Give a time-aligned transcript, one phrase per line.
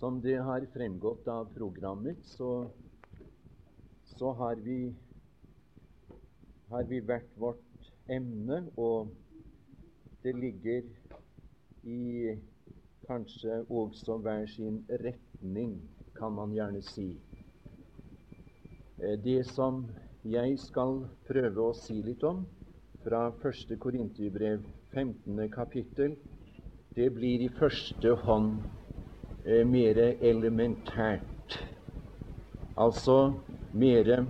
[0.00, 2.70] Som det har fremgått av programmet, så,
[4.16, 4.94] så har, vi,
[6.72, 9.10] har vi hvert vårt emne, og
[10.24, 10.88] det ligger
[11.84, 12.32] i
[13.04, 15.76] kanskje også hver sin retning,
[16.16, 17.10] kan man gjerne si.
[18.96, 19.84] Eh, det som
[20.24, 22.46] jeg skal prøve å si litt om
[23.04, 23.76] fra 1.
[23.76, 24.64] Korinterbrev
[24.96, 25.48] 15.
[25.52, 26.16] kapittel,
[26.96, 28.62] det blir i første hånd
[29.66, 31.58] mer elementært.
[32.76, 33.32] Altså
[33.72, 34.26] mer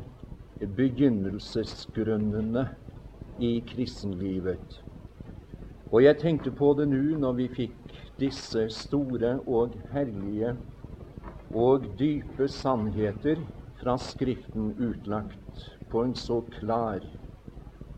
[0.60, 2.68] begynnelsesgrunnene
[3.38, 4.82] i kristenlivet.
[5.90, 10.56] Og jeg tenkte på det nå når vi fikk disse store og herlige
[11.56, 13.36] og dype sannheter
[13.80, 17.00] fra Skriften utlagt på en så klar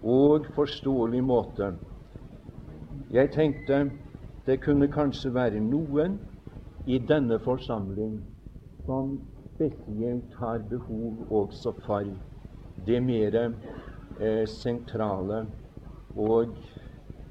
[0.03, 1.75] og forståelig måte.
[3.13, 3.91] Jeg tenkte
[4.47, 6.19] det kunne kanskje være noen
[6.87, 8.19] i denne forsamling
[8.87, 9.21] som
[9.55, 12.09] spesielt har behov også for
[12.87, 13.37] det mer
[14.21, 15.47] eh, sentrale
[16.17, 16.57] og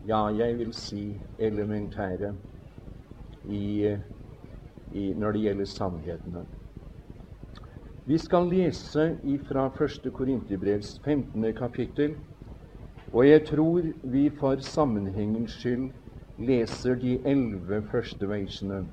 [0.07, 2.33] ja, jeg vil si elementære
[3.45, 3.97] i,
[4.91, 6.45] i, når det gjelder sannhetene.
[8.05, 10.13] Vi skal lese fra 1.
[10.13, 11.53] Korinterbrevs 15.
[11.53, 12.15] kapittel,
[13.13, 15.91] og jeg tror vi for sammenhengens skyld
[16.37, 18.85] leser de elleve første versene.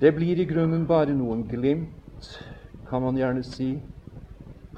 [0.00, 2.28] Det blir i grunnen bare noen glimt,
[2.88, 3.74] kan man gjerne si.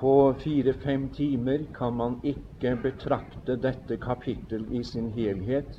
[0.01, 5.77] På fire-fem timer kan man ikke betrakte dette kapittel i sin helhet,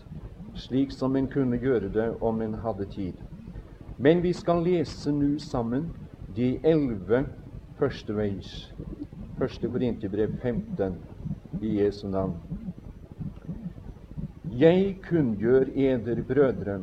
[0.56, 3.20] slik som en kunne gjøre det om en hadde tid.
[4.00, 5.90] Men vi skal lese nå sammen
[6.38, 7.26] de elleve
[7.82, 8.54] første veis.
[9.42, 10.96] Første Korinterbrev 15
[11.60, 12.40] i Jesu navn.
[14.56, 16.80] Jeg kunngjør eder, brødre,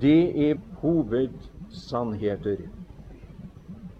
[0.00, 1.34] det er hoved
[1.70, 2.66] sannheter.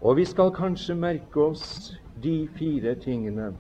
[0.01, 3.53] Og vi skal kanskje merke oss de fire tingene.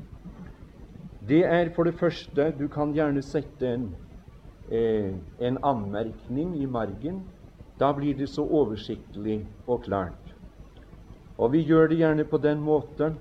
[1.26, 3.96] Det er for det første Du kan gjerne sette en,
[4.70, 7.24] eh, en anmerkning i margen.
[7.78, 10.34] Da blir det så oversiktlig og klart.
[11.38, 13.14] Og vi gjør det gjerne på den måte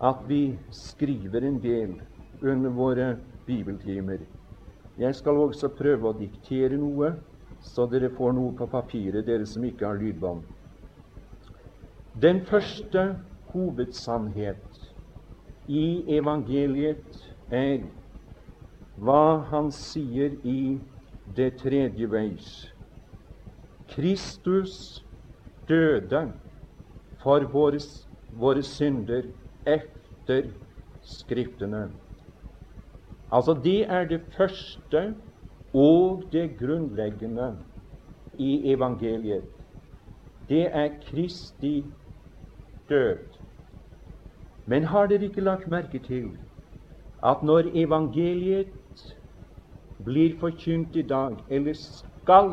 [0.00, 2.00] at vi skriver en del
[2.42, 3.16] under våre
[3.46, 4.18] bibeltimer.
[4.98, 7.12] Jeg skal også prøve å diktere noe
[7.66, 10.44] så dere får noe på papiret, dere som ikke har lydbånd.
[12.16, 13.02] Den første
[13.52, 14.80] hovedsannhet
[15.68, 17.20] i evangeliet
[17.52, 17.88] er
[18.96, 20.78] hva han sier i
[21.36, 22.50] det tredje veis.
[23.92, 25.04] Kristus
[25.68, 26.22] døde
[27.22, 27.82] for våre,
[28.30, 29.28] våre synder
[29.66, 30.54] etter
[31.06, 31.84] Skriftene.
[33.30, 35.02] Altså, det er det første
[35.76, 37.50] og det grunnleggende
[38.38, 39.44] i evangeliet,
[40.48, 41.84] det er Kristi
[42.88, 43.18] død.
[44.64, 46.32] Men har dere ikke lagt merke til
[47.24, 48.72] at når evangeliet
[50.04, 52.50] blir forkynt i dag, eller skal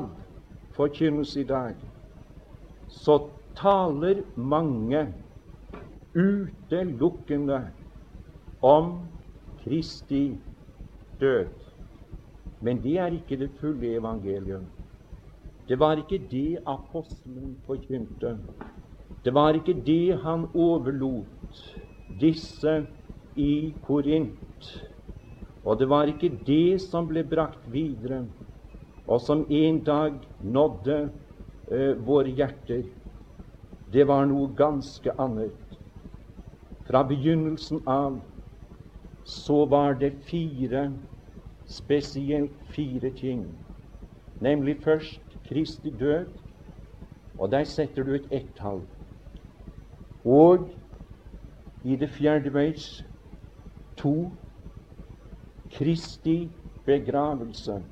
[0.76, 1.76] forkynnes i dag,
[2.88, 3.18] så
[3.56, 5.14] taler mange
[6.16, 7.68] utelukkende
[8.62, 9.08] om
[9.64, 10.42] Kristi
[11.20, 11.63] død.
[12.64, 14.66] Men det er ikke det fulle evangelium.
[15.68, 18.38] Det var ikke det apostelen forkynte.
[19.24, 21.60] Det var ikke det han overlot
[22.20, 22.86] disse
[23.36, 24.72] i Korint.
[25.64, 28.26] Og det var ikke det som ble brakt videre,
[29.08, 30.98] og som en dag nådde
[31.72, 32.84] uh, våre hjerter.
[33.94, 35.80] Det var noe ganske annet.
[36.88, 38.20] Fra begynnelsen av
[39.24, 40.90] så var det fire
[41.74, 43.46] spesielt fire ting.
[44.40, 46.28] Nemlig først Kristi død,
[47.38, 48.82] og der setter du et ett-tall.
[50.26, 50.70] Og
[51.84, 53.06] i det fjerde vers
[53.98, 54.32] to
[55.72, 56.52] Kristi
[56.86, 57.84] begravelse.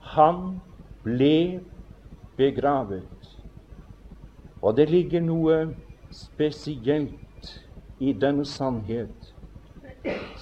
[0.00, 0.60] Han
[1.02, 1.60] ble
[2.36, 3.34] begravet.
[4.62, 5.58] Og det ligger noe
[6.10, 7.52] spesielt
[8.00, 9.34] i denne sannhet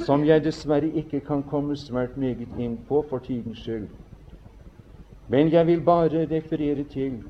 [0.06, 3.88] som jeg dessverre ikke kan komme svært meget inn på for tidens skyld.
[5.28, 7.22] Men jeg vil bare referere til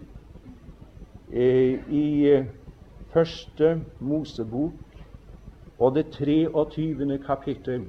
[1.32, 2.46] eh, i eh,
[3.12, 4.72] første Mosebok
[5.78, 7.18] og det 23.
[7.26, 7.88] kapittel.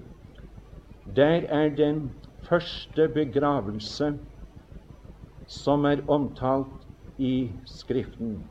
[1.15, 2.11] Der er den
[2.50, 4.13] første begravelse
[5.47, 8.50] som er omtalt i Skriften.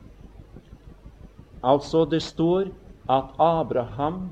[1.63, 2.69] Altså, det står
[3.09, 4.29] at Abraham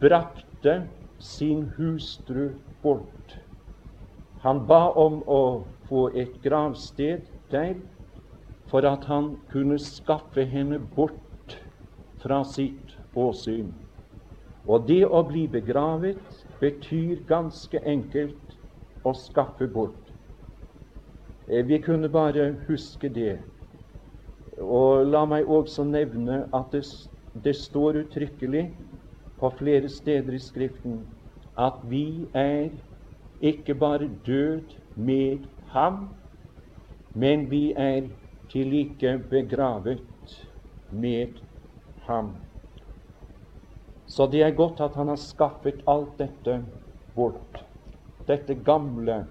[0.00, 0.88] brakte
[1.18, 2.50] sin hustru
[2.82, 3.36] bort.
[4.44, 5.42] Han ba om å
[5.88, 7.76] få et gravsted der,
[8.66, 11.56] for at han kunne skaffe henne bort
[12.22, 13.70] fra sitt åsyn.
[14.66, 18.56] Og det å bli begravet betyr ganske enkelt
[19.06, 20.10] å skaffe bort.
[21.46, 23.38] Eh, vi kunne bare huske det.
[24.58, 26.82] Og la meg også nevne at det,
[27.44, 28.66] det står uttrykkelig
[29.38, 31.00] på flere steder i Skriften
[31.58, 32.70] at vi er
[33.40, 36.08] ikke bare død med ham,
[37.12, 38.08] men vi er
[38.48, 40.02] til like begravet
[40.90, 41.40] med
[42.06, 42.36] ham.
[44.06, 46.64] Så det er godt at han har skaffet alt dette
[47.14, 47.64] bort.
[48.28, 49.26] Dette gamle,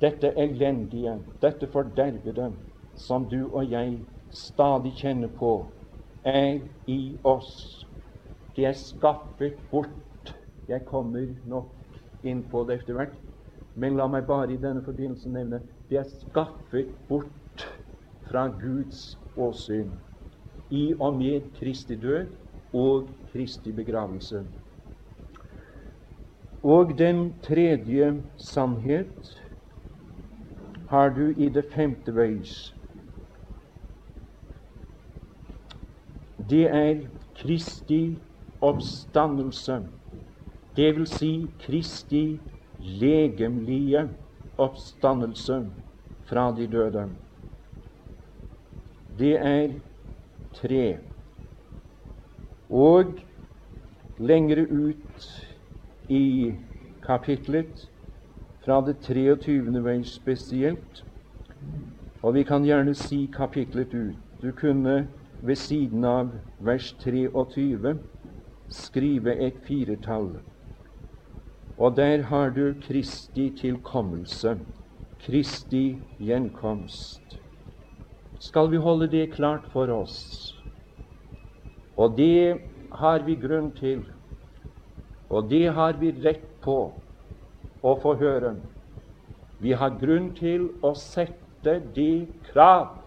[0.00, 2.52] dette elendige, dette fordervede
[2.94, 4.00] som du og jeg
[4.30, 5.66] stadig kjenner på,
[6.24, 7.86] er i oss.
[8.56, 10.34] Det er skaffet bort.
[10.68, 11.72] Jeg kommer nok
[12.22, 13.16] inn på det etter hvert,
[13.74, 17.66] men la meg bare i denne forbindelse nevne de er skaffet bort
[18.28, 19.90] fra Guds åsyn
[20.72, 22.30] i og med Kristi død
[22.72, 24.44] og Kristi begravelse.
[26.62, 29.32] Og den tredje sannhet
[30.88, 32.74] har du i det femte veis.
[36.50, 38.20] Det er Kristi
[38.62, 39.82] oppstandelse,
[40.76, 42.40] det vil si Kristi
[42.78, 44.08] legemlige
[44.58, 45.66] oppstandelse
[46.24, 47.08] fra de døde.
[49.18, 49.74] Det er
[50.54, 50.98] tre.
[52.70, 53.14] Og
[54.18, 55.28] lengre ut
[56.08, 56.52] i
[57.02, 57.88] kapitlet,
[58.64, 59.84] fra det 23.
[59.84, 61.04] vers spesielt,
[62.22, 64.16] og vi kan gjerne si kapitlet ut.
[64.42, 65.08] Du kunne
[65.42, 66.30] ved siden av
[66.60, 67.98] vers 23
[68.72, 70.40] skrive et firetall.
[71.76, 74.58] Og der har du Kristi tilkommelse,
[75.20, 77.38] Kristi gjenkomst.
[78.40, 80.18] Skal vi holde det klart for oss?
[81.96, 82.58] Og det
[82.92, 84.02] har vi grunn til,
[85.30, 86.78] og det har vi rett på
[87.82, 88.56] å få høre.
[89.62, 92.98] Vi har grunn til å sette det krav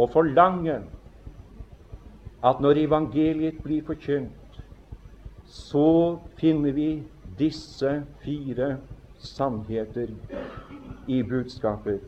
[0.00, 0.78] og forlange
[2.42, 4.49] at når evangeliet blir forkynt,
[5.50, 7.02] så finner vi
[7.38, 8.76] disse fire
[9.18, 10.12] sannheter
[11.08, 12.04] i budskapet.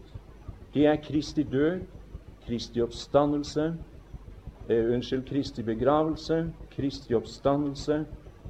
[0.75, 1.81] Det er Kristi død,
[2.47, 3.75] Kristi oppstandelse,
[4.69, 8.05] eh, unnskyld, Kristi begravelse, Kristi oppstandelse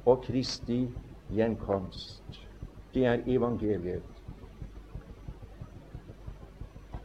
[0.05, 0.87] og Kristi
[1.31, 2.23] gjenkomst.
[2.93, 4.03] Det er evangeliet.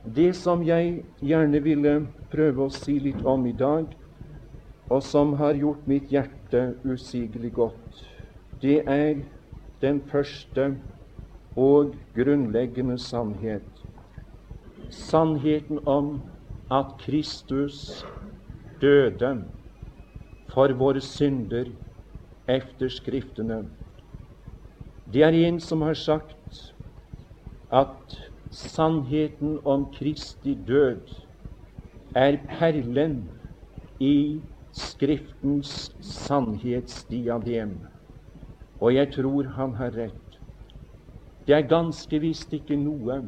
[0.05, 3.97] Det som jeg gjerne ville prøve å si litt om i dag,
[4.89, 6.38] og som har gjort mitt hjerte
[6.85, 8.09] usigelig godt,
[8.63, 9.15] det er
[9.81, 10.77] den første
[11.57, 13.63] og grunnleggende sannhet.
[14.91, 16.23] Sannheten om
[16.71, 18.05] at Kristus
[18.81, 19.45] døde
[20.49, 21.65] for våre synder
[22.49, 23.69] efter Skriftene.
[25.13, 26.75] Det er en som har sagt
[27.73, 31.01] at sannheten om Kristi død
[32.15, 33.31] er perlen
[34.01, 34.43] i
[34.79, 37.75] Skriftens sannhetsdiadem.
[38.81, 40.39] Og jeg tror han har rett.
[41.47, 43.19] Det er ganske visst ikke noe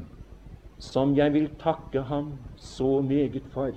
[0.79, 3.75] som jeg vil takke ham så meget for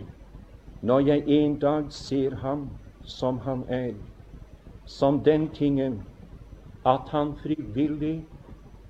[0.83, 2.69] når jeg en dag ser ham
[3.01, 3.93] som han er,
[4.85, 6.01] som den tingen
[6.85, 8.27] at han frivillig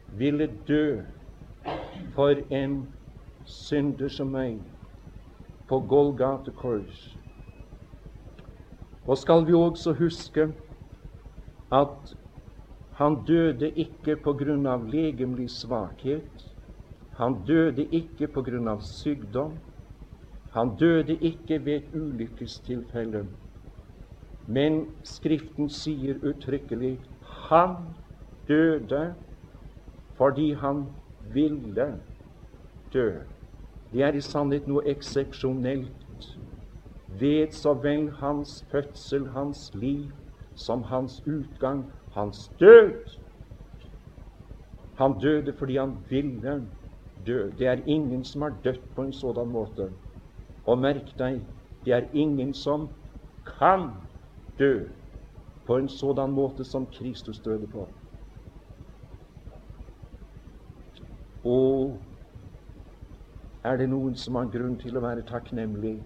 [0.09, 1.01] ville dø
[2.15, 2.79] for en
[3.45, 4.57] synder som meg
[5.69, 7.13] på Golgata kors.
[9.05, 10.53] Og skal vi også huske
[11.72, 12.15] at
[12.93, 14.15] han døde ikke
[14.69, 16.43] av legemlig svakhet.
[17.17, 18.27] Han døde ikke
[18.69, 19.57] av sykdom.
[20.53, 23.25] Han døde ikke ved et ulykkestilfelle.
[24.45, 27.00] Men Skriften sier uttrykkelig
[27.50, 27.75] han
[28.48, 29.15] døde
[30.13, 30.86] fordi han
[31.33, 31.88] ville
[32.93, 33.07] dø.
[33.91, 36.02] Det er i sannhet noe eksepsjonelt
[37.20, 40.12] ved så vel hans fødsel, hans liv,
[40.55, 43.20] som hans utgang, hans død.
[44.93, 46.67] Han døde fordi han ville
[47.25, 47.51] dø.
[47.58, 49.93] Det er ingen som har dødd på en sådan måte.
[50.65, 51.41] Og merk deg,
[51.86, 52.89] det er ingen som
[53.58, 53.89] kan
[54.60, 54.88] dø
[55.65, 57.88] på en sådan måte som Kristus døde på.
[61.43, 62.01] Og
[63.63, 65.98] er det noen som har grunn til å være takknemlig?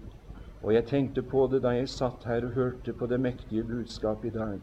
[0.62, 4.24] Og jeg tenkte på det da jeg satt her og hørte på det mektige budskap
[4.24, 4.58] i dag.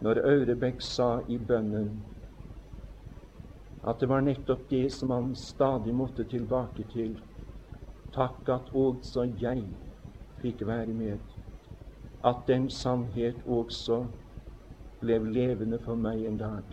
[0.00, 1.90] Når Aurebekk sa i bønnen
[3.82, 7.16] at det var nettopp det som han stadig måtte tilbake til
[8.12, 9.62] Takk at også jeg
[10.42, 11.20] fikk være med.
[12.24, 14.02] At den sannhet også
[15.00, 16.64] ble levende for meg en dag.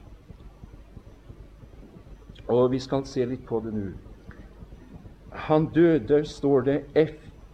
[2.49, 3.91] Og vi skal se litt på det nå.
[5.47, 6.77] Han døde, står det,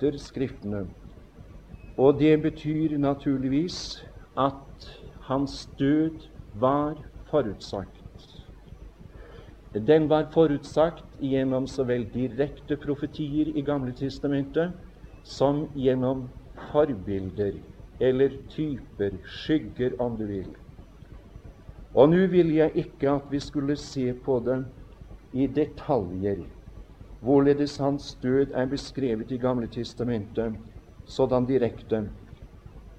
[0.03, 0.87] efter Skriftene.
[1.97, 4.03] Og det betyr naturligvis
[4.37, 4.89] at
[5.21, 6.19] hans død
[6.53, 6.97] var
[7.29, 7.99] forutsagt.
[9.73, 14.73] Den var forutsagt gjennom så vel direkte profetier i Gamle testamentet
[15.23, 16.27] som gjennom
[16.71, 17.53] forbilder
[17.99, 20.49] eller typer, skygger, om du vil.
[21.93, 24.59] Og nå vil jeg ikke at vi skulle se på det
[25.33, 26.43] i detaljer,
[27.23, 30.59] hvorledes hans død er beskrevet i Gamle testamentet
[31.05, 32.09] sådan direkte.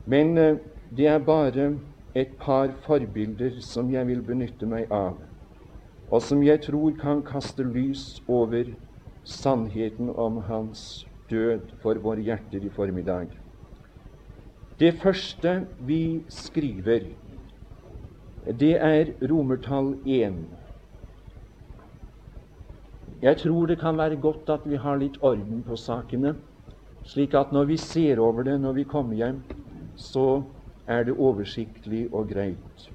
[0.05, 0.57] Men eh,
[0.91, 1.79] det er bare
[2.15, 5.21] et par forbilder som jeg vil benytte meg av
[6.15, 8.69] og som jeg tror kan kaste lys over
[9.25, 13.33] sannheten om hans død for våre hjerter i formiddag.
[14.79, 17.09] Det første vi skriver,
[18.61, 20.45] det er romertall 1.
[23.25, 26.35] Jeg tror det kan være godt at vi har litt orden på sakene,
[27.09, 29.39] slik at når vi ser over det når vi kommer hjem,
[29.97, 30.43] så
[30.87, 32.91] er det oversiktlig og greit.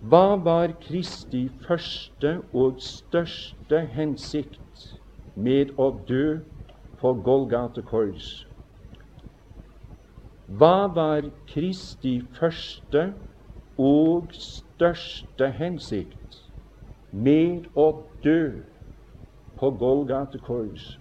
[0.00, 4.86] Hva var Kristi første og største hensikt
[5.36, 6.40] med å dø
[7.02, 8.30] på Golgata kors?
[10.48, 13.10] Hva var Kristi første
[13.76, 16.40] og største hensikt
[17.12, 17.90] med å
[18.24, 18.69] dø
[19.60, 20.96] på Golgata kors?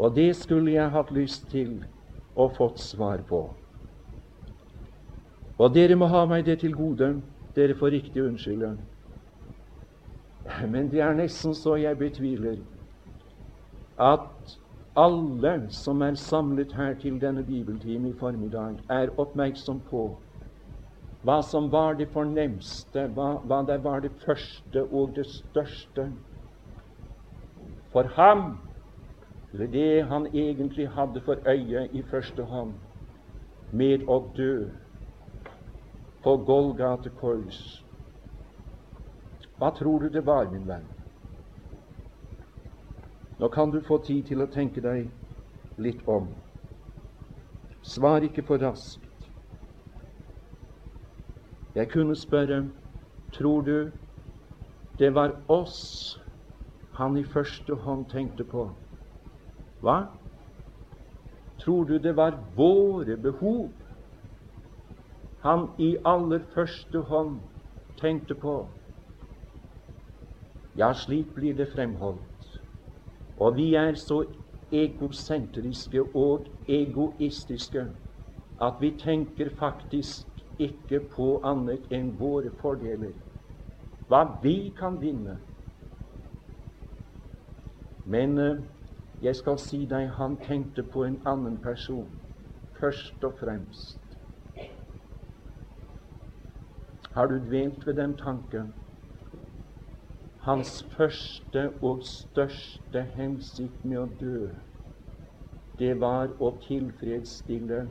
[0.00, 1.80] Og det skulle jeg hatt lyst til
[2.34, 3.42] å fått svar på.
[5.60, 7.12] Og dere må ha meg det til gode.
[7.56, 8.72] Dere får riktig unnskylde.
[10.72, 12.62] Men det er nesten så jeg betviler
[14.00, 14.56] at
[14.96, 20.06] alle som er samlet her til denne bibeltime i formiddag, er oppmerksom på
[21.22, 26.08] hva som var det fornemste, hva, hva det var det første og det største.
[27.92, 28.58] For ham,
[29.52, 32.74] eller det han egentlig hadde for øye i første hånd,
[33.70, 34.70] med å dø
[36.22, 37.84] på Golgate kors.
[39.58, 40.86] Hva tror du det var, min venn?
[43.40, 45.10] Nå kan du få tid til å tenke deg
[45.80, 46.28] litt om.
[47.82, 49.06] Svar ikke for raskt.
[51.74, 52.66] Jeg kunne spørre
[53.32, 53.92] tror du
[54.98, 56.19] det var oss
[57.00, 58.68] han i første hånd tenkte på?
[59.80, 59.98] Hva?
[61.60, 63.70] Tror du det var våre behov
[65.40, 67.38] han i aller første hånd
[68.00, 68.56] tenkte på.
[70.76, 72.60] Ja, slik blir det fremholdt.
[73.40, 74.22] Og vi er så
[74.70, 77.86] egosentriske og egoistiske
[78.60, 80.26] at vi tenker faktisk
[80.60, 83.14] ikke på annet enn våre fordeler,
[84.12, 85.38] hva vi kan vinne.
[88.10, 88.62] Men uh,
[89.22, 92.10] jeg skal si deg, han tenkte på en annen person
[92.80, 93.98] først og fremst.
[97.12, 98.72] Har du dvelt ved den tanken?
[100.40, 104.48] Hans første og største hensikt med å dø,
[105.78, 107.82] det var å tilfredsstille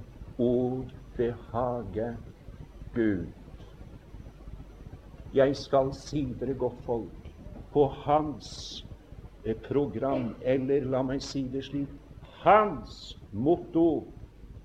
[0.42, 2.10] og behage
[2.96, 3.30] Gud.
[5.34, 7.34] Jeg skal si dere, godt folk,
[7.74, 8.50] på hans
[9.67, 11.89] program, eller la meg si det slik
[12.39, 14.13] Hans motto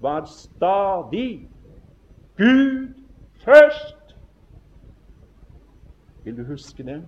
[0.01, 1.49] var stadig
[2.37, 2.95] Gud
[3.45, 4.17] først.
[6.25, 7.05] Vil du huske det?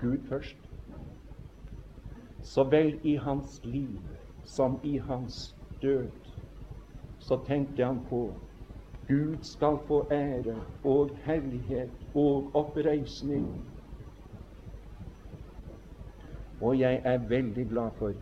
[0.00, 0.56] Gud først.
[2.42, 4.00] Så vel i hans liv
[4.44, 6.10] som i hans død,
[7.18, 8.34] så tenkte han på
[9.08, 13.77] Gud skal få ære og herlighet og oppreisning.
[16.60, 18.12] Og jeg er veldig glad for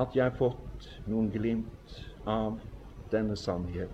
[0.00, 1.96] at jeg har fått noen glimt
[2.28, 2.60] av
[3.12, 3.92] denne sannhet.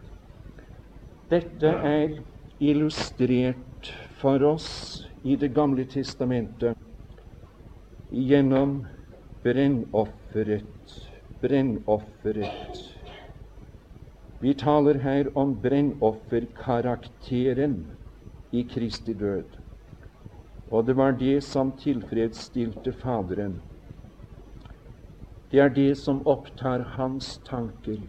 [1.31, 2.23] Dette er
[2.63, 6.77] illustrert for oss i Det gamle testamentet
[8.11, 8.87] gjennom
[9.43, 10.95] brennofferet.
[11.43, 12.79] Brennofferet.
[14.41, 17.93] Vi taler her om brennofferkarakteren
[18.53, 19.56] i Kristi død.
[20.71, 23.61] Og det var det som tilfredsstilte Faderen.
[25.51, 28.01] Det er det som opptar hans tanker.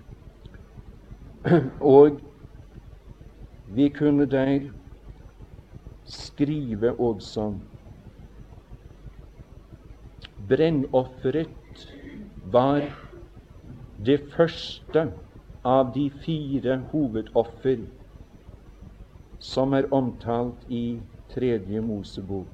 [1.79, 2.17] Og
[3.67, 4.69] vi kunne der
[6.07, 7.51] skrive også
[10.49, 11.87] Brennofferet
[12.51, 12.81] var
[14.05, 15.03] det første
[15.65, 17.81] av de fire hovedoffer
[19.39, 20.99] som er omtalt i
[21.33, 22.47] Tredje Mosebok.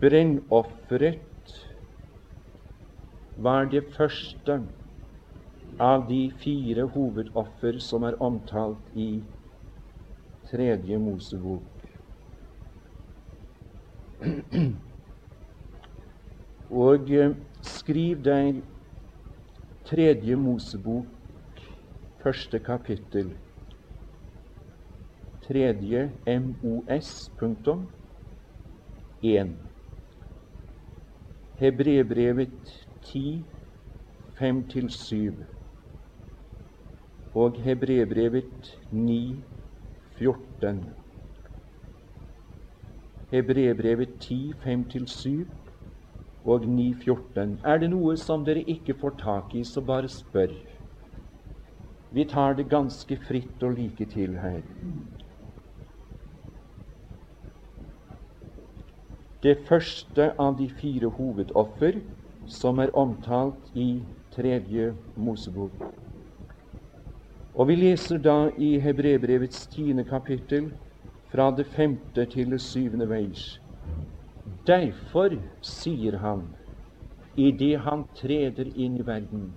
[0.00, 1.54] Brennofferet
[3.36, 4.60] var det første
[5.78, 9.22] av de fire hovedoffer som er omtalt i
[10.50, 11.62] Tredje Mosebok.
[16.86, 18.62] Og eh, skriv deg
[19.88, 21.62] Tredje Mosebok,
[22.22, 23.36] første kapittel.
[25.48, 27.88] Tredje MOS, punktum,
[29.22, 29.56] 1.
[31.54, 33.46] Hebrebrevet 10,
[34.38, 35.44] 5-7.
[37.34, 39.44] Og Hebrebrevet 9,
[40.18, 40.84] 14.
[43.30, 45.46] Hebrebrevet 10, 5-7
[46.44, 47.60] og 9, 14.
[47.64, 50.52] Er det noe som dere ikke får tak i, så bare spør.
[52.12, 54.60] Vi tar det ganske fritt og like til her.
[59.42, 62.00] Det første av de fire hovedoffer
[62.50, 64.02] som er omtalt i
[64.34, 65.76] tredje Mosebok.
[67.54, 70.72] Og vi leser da i Hebrebrevets tiende kapittel
[71.30, 73.60] fra det femte til det syvende vers.
[74.66, 76.48] Derfor sier han
[77.38, 79.52] idet han treder inn i verden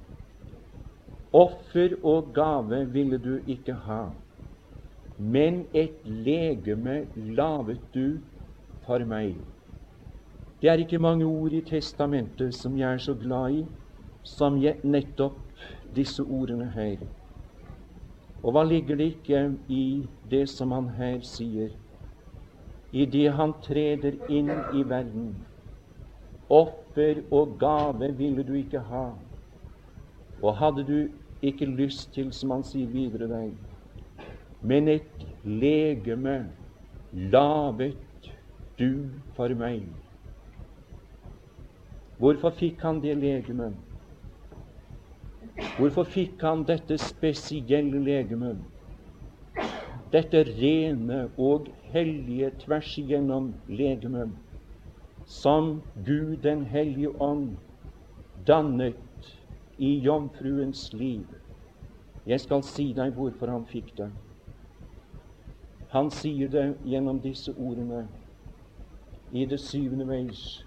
[1.33, 4.01] Offer og gave ville du ikke ha,
[5.17, 8.19] men et legeme lavet du
[8.85, 9.37] for meg.
[10.61, 13.65] Det er ikke mange ord i Testamentet som jeg er så glad i
[14.23, 15.39] som nettopp
[15.95, 16.97] disse ordene her.
[18.43, 21.71] Og hva ligger det ikke i det som han her sier?
[22.91, 25.31] idet han treder inn i verden.
[26.51, 29.05] Offer og gave ville du ikke ha.
[30.41, 30.97] Og hadde du
[31.41, 33.53] ikke lyst til, som han sier videre deg,
[34.61, 36.51] men et legeme
[37.11, 38.29] lavet
[38.77, 39.87] du for meg.
[42.21, 43.73] Hvorfor fikk han det legemet?
[45.77, 48.59] Hvorfor fikk han dette spesielle legemet?
[50.13, 54.35] Dette rene og hellige tvers igjennom legemet,
[55.25, 57.55] som Gud den hellige ånd
[58.47, 59.33] dannet
[59.81, 61.25] i jomfruens liv.
[62.25, 64.11] Jeg skal si deg hvorfor han fikk det.
[65.95, 68.05] Han sier det gjennom disse ordene
[69.31, 70.61] i det syvende vers.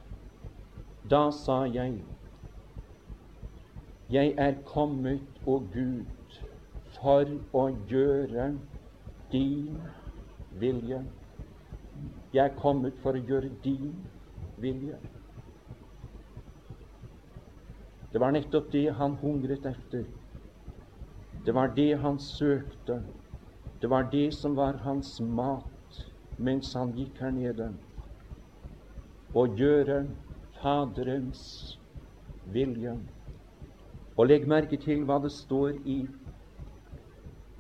[1.11, 1.99] Da sa jeg,
[4.09, 6.39] jeg er kommet, å Gud,
[6.97, 8.47] for å gjøre
[9.33, 9.83] din
[10.63, 11.03] vilje.
[12.33, 13.93] Jeg er kommet for å gjøre din
[14.57, 14.97] vilje.
[18.15, 20.09] Det var nettopp det han hungret etter.
[21.45, 23.03] Det var det han søkte.
[23.83, 26.05] Det var det som var hans mat
[26.41, 27.73] mens han gikk her nede.
[29.35, 30.07] Å gjøre
[30.65, 31.79] Faderens
[32.49, 32.95] vilje.
[34.17, 35.97] Og legg merke til hva det står i,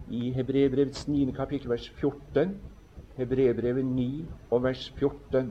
[0.08, 1.26] i Hebrebrevets 9.
[1.36, 2.54] kapittel, vers 14.
[3.18, 4.06] Hebrebrevet 9
[4.50, 5.50] og vers 14.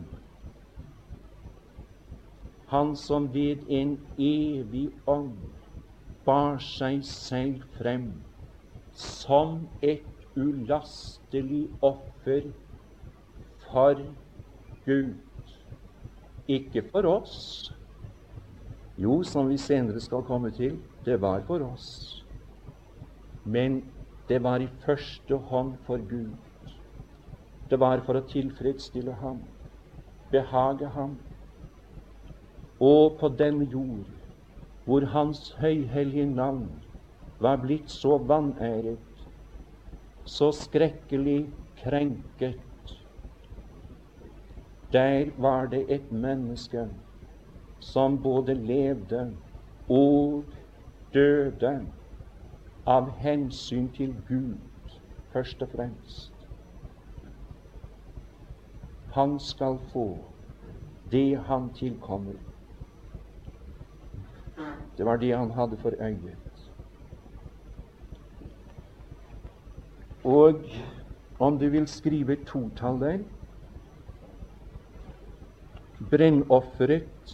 [2.72, 5.36] Han som ved en evig ånd
[6.26, 8.08] bar seg selv frem
[8.98, 12.50] som et ulastelig offer
[13.68, 14.02] for
[14.88, 15.13] Gud.
[16.48, 17.72] Ikke for oss.
[18.98, 22.26] Jo, som vi senere skal komme til, det var for oss.
[23.44, 23.82] Men
[24.30, 26.36] det var i første hånd for Gud.
[27.70, 29.40] Det var for å tilfredsstille ham,
[30.32, 31.16] behage ham.
[32.80, 34.12] Og på denne jord,
[34.84, 36.84] hvor Hans høyhellige navn
[37.40, 39.00] var blitt så vanæret,
[40.26, 42.60] så skrekkelig krenket,
[44.94, 46.90] der var det et menneske
[47.80, 49.38] som både levde
[49.90, 50.46] og
[51.14, 51.88] døde
[52.86, 55.00] av hensyn til Gud
[55.34, 56.34] først og fremst
[59.14, 60.08] han skal få
[61.12, 62.34] det han tilkommer.
[64.98, 66.72] Det var det han hadde for øyet.
[70.24, 70.66] Og
[71.40, 73.20] om du vil skrive et totall der
[76.12, 77.34] Brennofferet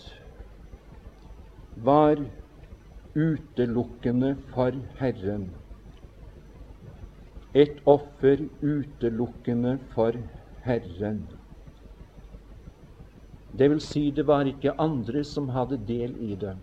[1.76, 2.20] var
[3.16, 5.50] utelukkende for Herren.
[7.56, 10.14] Et offer utelukkende for
[10.62, 11.24] Herren.
[13.58, 16.56] Det vil si, det var ikke andre som hadde del i det.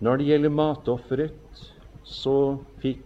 [0.00, 1.64] Når det gjelder matofferet,
[2.04, 3.04] så fikk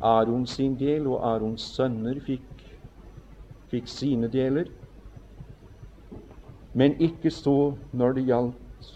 [0.00, 2.64] Aron sin del, og Arons sønner fikk,
[3.68, 4.70] fikk sine deler.
[6.72, 8.90] Men ikke så når det gjaldt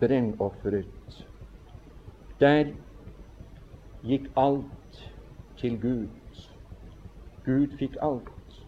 [0.00, 1.26] brennofferet.
[2.40, 2.72] Der
[4.02, 5.02] gikk alt
[5.58, 6.42] til Gud.
[7.44, 8.58] Gud fikk alt.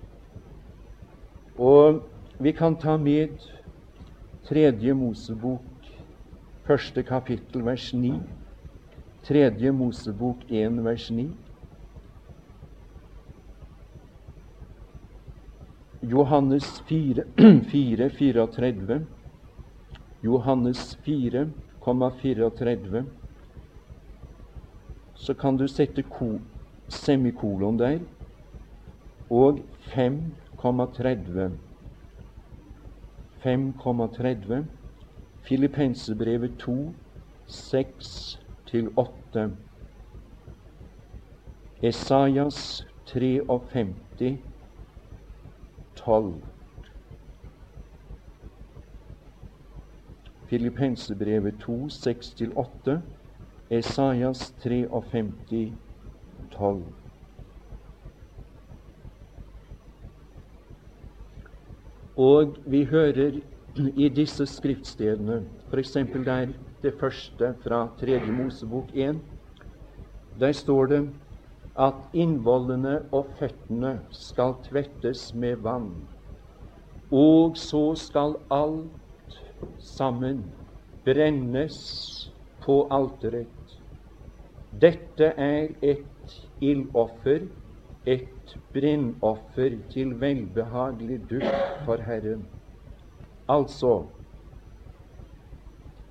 [1.58, 2.02] Og
[2.40, 3.38] vi kan ta med
[4.48, 5.62] Tredje Mosebok
[6.66, 8.12] første kapittel, vers 9.
[9.22, 11.28] Tredje Mosebok 1, vers 9.
[16.11, 17.25] Johannes 4,
[17.70, 19.07] 4 34.
[20.23, 23.05] Johannes 4,34.
[25.14, 26.38] Så kan du sette ko,
[26.88, 27.99] semikolon der.
[29.31, 29.59] Og
[29.94, 31.51] 5,30.
[33.44, 34.64] 5,30.
[35.42, 36.94] Filippensebrevet 2,
[37.46, 39.51] 6-8.
[41.83, 44.38] Esaias 53,
[46.04, 46.34] 12.
[50.50, 53.00] Filippensebrevet 2, 6-8.
[53.70, 55.76] Esaias 53,
[56.50, 56.86] 12.
[62.16, 63.38] Og vi hører
[63.76, 65.92] i disse skriftstedene, f.eks.
[66.26, 69.20] der det første fra Tredje Mosebok 1,
[70.40, 71.00] der står det
[71.78, 75.92] at innvollene og føttene skal tvettes med vann,
[77.11, 79.38] og så skal alt
[79.78, 80.42] sammen
[81.06, 81.78] brennes
[82.64, 83.76] på alteret.
[84.70, 87.48] Dette er et ildoffer,
[88.06, 92.46] et brennoffer til velbehagelig duft for Herren.
[93.50, 94.06] Altså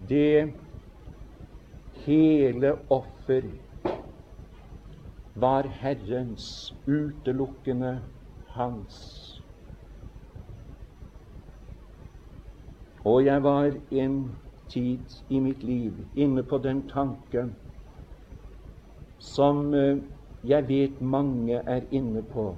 [0.10, 0.54] det
[2.06, 3.48] hele offer
[5.36, 8.02] var Herrens, utelukkende
[8.56, 8.96] hans.
[13.04, 14.38] Og jeg var en
[14.70, 17.56] tid i mitt liv inne på den tanken
[19.20, 19.98] som eh,
[20.44, 22.50] jeg vet mange er inne på.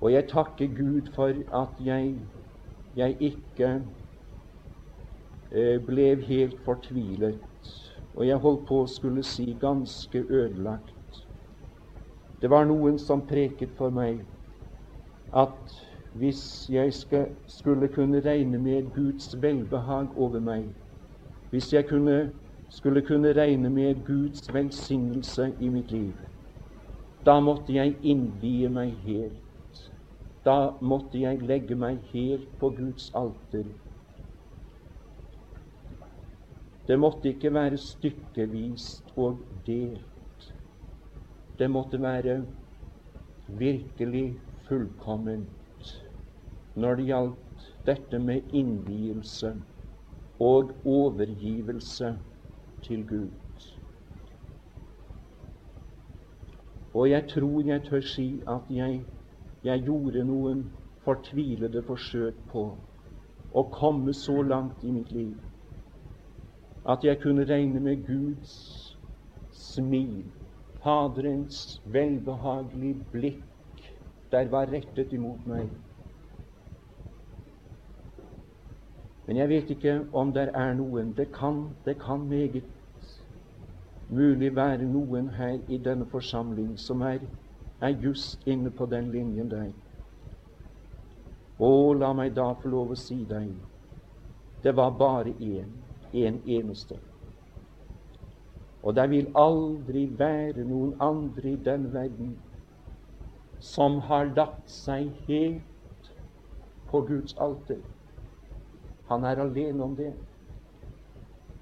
[0.00, 2.18] Og jeg takker Gud for at jeg
[2.96, 3.70] jeg ikke
[5.52, 7.72] eh, ble helt fortvilet,
[8.14, 10.95] og jeg holdt på å skulle si ganske ødelagt.
[12.42, 14.24] Det var noen som preket for meg
[15.32, 15.76] at
[16.16, 16.92] hvis jeg
[17.46, 20.68] skulle kunne regne med Guds velbehag over meg,
[21.50, 22.32] hvis jeg kunne,
[22.68, 26.14] skulle kunne regne med Guds velsignelse i mitt liv,
[27.26, 29.42] da måtte jeg innvie meg helt
[30.46, 33.66] da måtte jeg legge meg helt på Guds alter.
[36.86, 40.15] Det måtte ikke være stykkevist og delt.
[41.58, 42.46] Det måtte være
[43.46, 45.92] virkelig fullkomment
[46.76, 49.54] når det gjaldt dette med innvielse
[50.40, 52.18] og overgivelse
[52.82, 53.30] til Gud.
[56.94, 59.04] Og jeg tror jeg tør si at jeg
[59.64, 60.60] jeg gjorde noen
[61.04, 62.62] fortvilede forsøk på
[63.56, 65.34] å komme så langt i mitt liv
[66.86, 68.52] at jeg kunne regne med Guds
[69.50, 70.28] smil,
[70.86, 73.82] Faderens velbehagelige blikk
[74.32, 75.70] der var rettet imot meg.
[79.26, 82.62] Men jeg vet ikke om det er noen Det kan, det kan meget
[84.08, 87.26] mulig være noen her i denne forsamling som er
[87.80, 89.72] er just inne på den linjen der.
[91.58, 93.50] Å, la meg da få lov å si deg
[94.62, 95.68] det var bare én,
[96.12, 96.96] en eneste.
[98.86, 102.36] Og det vil aldri være noen andre i den verden
[103.58, 106.12] som har lagt seg helt
[106.86, 107.82] på Guds alter.
[109.10, 110.12] Han er alene om det.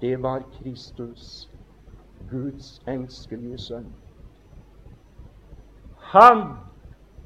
[0.01, 1.49] Det var Kristus,
[2.29, 3.89] Guds elskelige sønn.
[6.13, 6.47] Han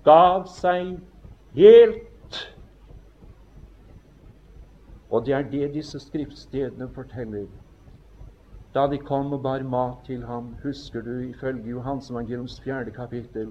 [0.08, 0.96] gav seg
[1.60, 2.46] helt.
[5.10, 7.50] Og det er det disse skriftstedene forteller.
[8.80, 13.50] Da de kom og bar mat til ham, husker du ifølge Johans evangeliums fjerde kapittel,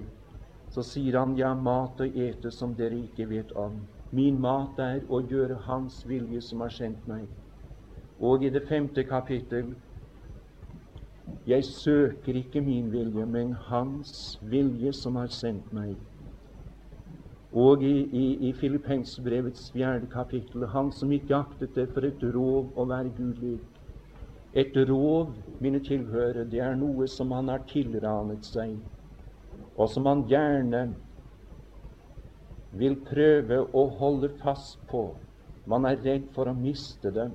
[0.73, 3.75] så sier han, ja, mat og ete som dere ikke vet om.
[4.09, 7.27] Min mat er å gjøre Hans vilje som har sendt meg.
[8.17, 9.75] Og i det femte kapittel
[11.45, 15.93] jeg søker ikke min vilje, men Hans vilje som har sendt meg.
[17.53, 22.73] Og i, i, i Filippensbrevets fjerde kapittel han som ikke aktet det for et rov
[22.73, 23.78] å være Gud lik.
[24.53, 28.79] Et rov, mine tilhørere, det er noe som han har tilranet seg,
[29.77, 30.87] og som han gjerne
[32.79, 35.03] vil prøve å holde fast på.
[35.69, 37.29] Man er redd for å miste det.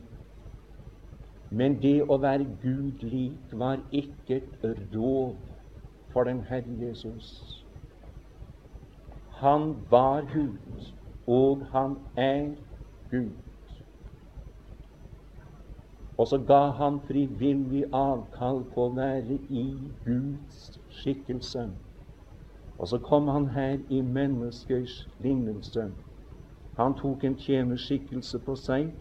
[1.54, 5.36] Men det å være Gud lik var ikke et rov
[6.10, 7.30] for den Herre Jesus.
[9.38, 10.90] Han var Gud,
[11.26, 12.54] og han er
[13.10, 13.43] Gud.
[16.16, 19.64] Og så ga han frivillig avkall på å være i
[20.04, 21.64] Guds skikkelse.
[22.78, 25.88] Og så kom han her i menneskers lignelse.
[26.78, 28.92] Han tok en tjenerskikkelse på seg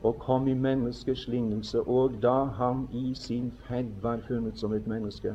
[0.00, 1.80] og kom i menneskers lignelse.
[1.80, 5.34] Og da han i sin ferd var funnet som et menneske,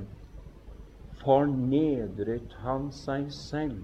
[1.21, 3.83] fornedret han seg selv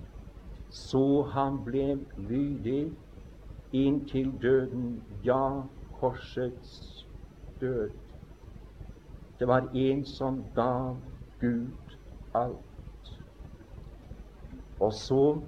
[0.72, 2.94] så han ble lydig
[3.76, 5.68] inntil døden, ja,
[6.00, 6.91] korsets
[7.62, 7.90] død.
[9.40, 10.98] Det var en som gav
[11.40, 11.96] Gud
[12.34, 13.12] alt.
[14.80, 15.42] Og så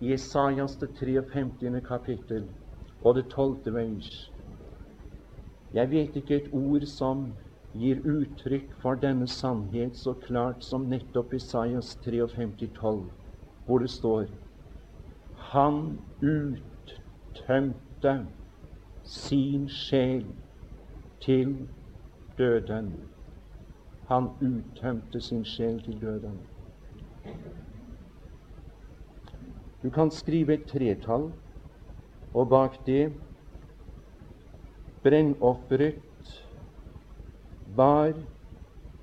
[0.00, 1.82] i Isaias det 53.
[1.88, 2.48] kapittel
[3.00, 3.74] og det 12.
[3.74, 4.32] vers
[5.72, 7.34] Jeg vet ikke et ord som
[7.76, 13.10] gir uttrykk for denne sannhet så klart som nettopp Isaias 53, 12
[13.66, 14.26] hvor det står
[15.52, 18.14] Han uttømte
[19.02, 20.26] sin sjel
[21.20, 21.68] til
[22.38, 22.94] døden.
[24.06, 26.40] Han uttømte sin sjel til døden.
[29.82, 31.32] Du kan skrive et tretall,
[32.34, 33.12] og bak det
[35.02, 36.42] Brennofferet
[37.76, 38.12] var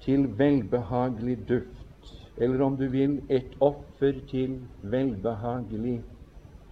[0.04, 1.84] til velbehagelig duft
[2.38, 6.04] eller om du vil, et offer til velbehagelig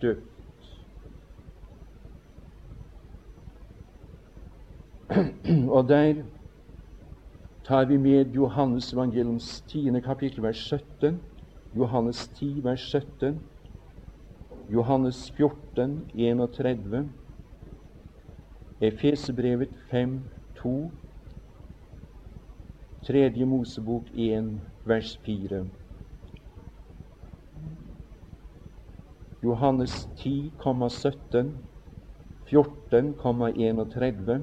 [0.02, 0.31] død.
[5.76, 6.24] Og der
[7.64, 10.00] tar vi med Johannes evangeliums 10.
[10.02, 11.20] kapittel, vers 17.
[11.76, 13.40] Johannes 10, vers 17.
[14.70, 17.10] Johannes 14, 31.
[18.82, 20.22] Efesebrevet 5,
[20.56, 20.92] 2.
[23.04, 25.66] Tredje Mosebok 1, vers 4.
[29.44, 31.52] Johannes 10,17,
[32.46, 34.42] 14,31,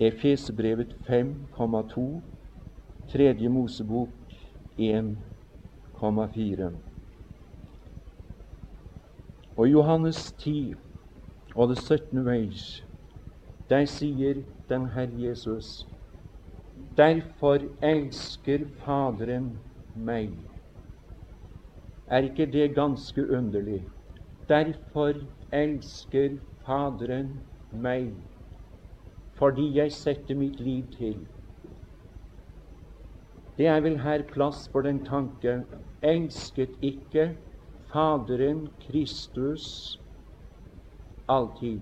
[0.00, 2.20] Efesebrevet 5,2,
[3.12, 4.08] Tredje Mosebok
[4.78, 6.72] 1,4.
[9.56, 10.74] Og Johannes 10
[11.54, 12.26] og det 17.
[12.26, 12.84] vers,
[13.70, 15.86] der sier den Herre Jesus
[16.96, 19.58] Derfor elsker Faderen
[19.94, 20.30] meg.
[22.06, 23.82] Er ikke det ganske underlig?
[24.48, 25.14] Derfor
[25.52, 27.40] elsker Faderen
[27.72, 28.10] meg,
[29.38, 31.26] fordi jeg setter mitt liv til.
[33.58, 35.62] Det er vel her plass for den tanke
[36.02, 37.36] elsket ikke
[37.92, 40.00] Faderen Kristus
[41.28, 41.80] alltid?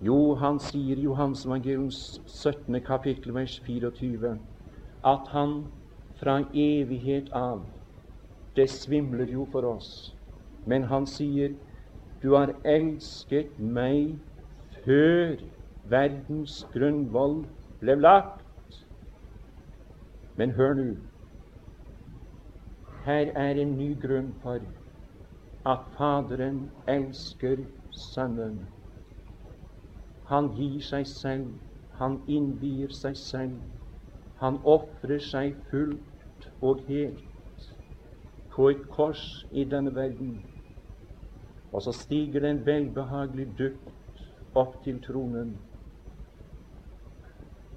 [0.00, 2.80] Jo, han sier i Johansevangeliums 17.
[2.80, 4.32] kapittel, vers 24,
[5.04, 5.52] at han
[6.16, 7.66] fra evighet av
[8.56, 10.16] Det svimler jo for oss.
[10.64, 11.54] Men han sier,
[12.22, 14.18] 'Du har elsket meg
[14.84, 15.36] før
[15.90, 17.44] verdens grunnvoll
[17.80, 18.78] ble lagt'.
[20.36, 20.96] Men hør nå.
[23.04, 24.60] Her er en ny grunn for
[25.66, 27.56] at Faderen elsker
[27.90, 28.66] Sønnen.
[30.30, 31.50] Han gir seg selv,
[31.98, 33.58] han innvier seg selv.
[34.42, 37.68] Han ofrer seg fullt og helt
[38.54, 40.38] på et kors i denne verden.
[41.72, 45.54] Og så stiger det en velbehagelig duft opp til tronen.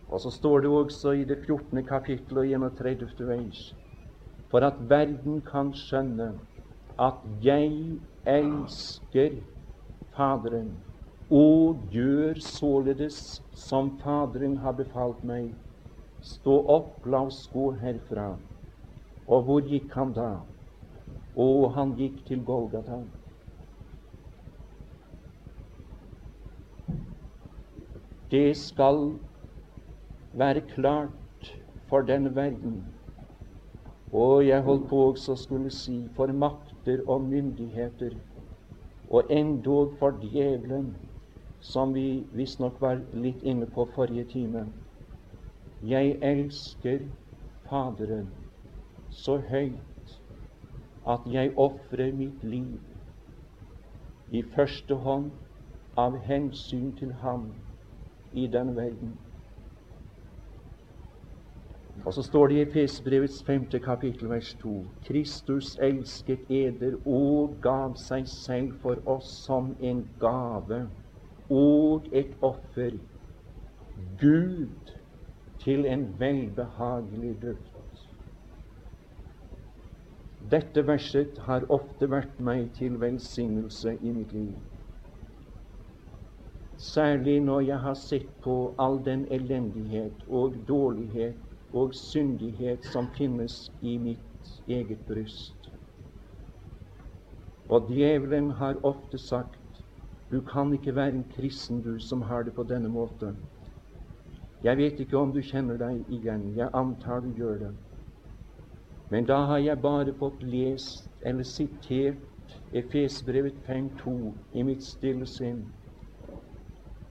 [0.09, 1.85] Og så står det også i det 14.
[1.85, 3.27] kapittel og 31.
[3.27, 3.75] vers
[4.51, 6.29] for at verden kan skjønne
[7.01, 9.41] at jeg elsker
[10.15, 10.69] Faderen
[11.29, 15.49] og gjør således som Faderen har befalt meg.
[16.21, 18.29] Stå opp, la oss gå herfra.
[19.27, 20.29] Og hvor gikk han da?
[21.35, 23.01] Og han gikk til Golgata.
[28.31, 29.17] Det skal
[30.36, 31.52] være klart
[31.89, 32.84] for denne verden.
[34.12, 38.15] Og jeg holdt på også skulle si for makter og myndigheter,
[39.10, 40.95] og endog for djevelen
[41.60, 44.67] som vi visstnok var litt inne på forrige time.
[45.82, 47.00] Jeg elsker
[47.69, 48.28] Faderen
[49.10, 50.19] så høyt
[51.08, 52.78] at jeg ofrer mitt liv
[54.30, 55.32] i første hånd
[55.98, 57.48] av hensyn til ham
[58.34, 59.24] i denne verden.
[62.03, 64.73] Og så står det i Efesbrevets femte kapittel, vers to
[65.08, 70.81] Kristus elsket eder og gav seg selv for oss som en gave
[71.49, 72.97] og et offer.
[74.19, 74.91] Gud
[75.63, 77.71] til en velbehagelig duft.
[80.51, 84.60] Dette verset har ofte vært meg til velsignelse i mitt liv.
[86.77, 91.44] Særlig når jeg har sett på all den elendighet og dårlighet
[91.75, 95.69] og syndighet som finnes i mitt eget bryst.
[97.69, 99.59] Og djevelen har ofte sagt
[100.31, 103.38] du kan ikke være en kristen, du som har det på denne måten.
[104.63, 106.55] Jeg vet ikke om du kjenner deg igjen.
[106.57, 107.73] Jeg antar du gjør det.
[109.09, 112.17] Men da har jeg bare fått lest eller sitert
[112.73, 115.67] Efesbrevet 5.2 i mitt stille sinn.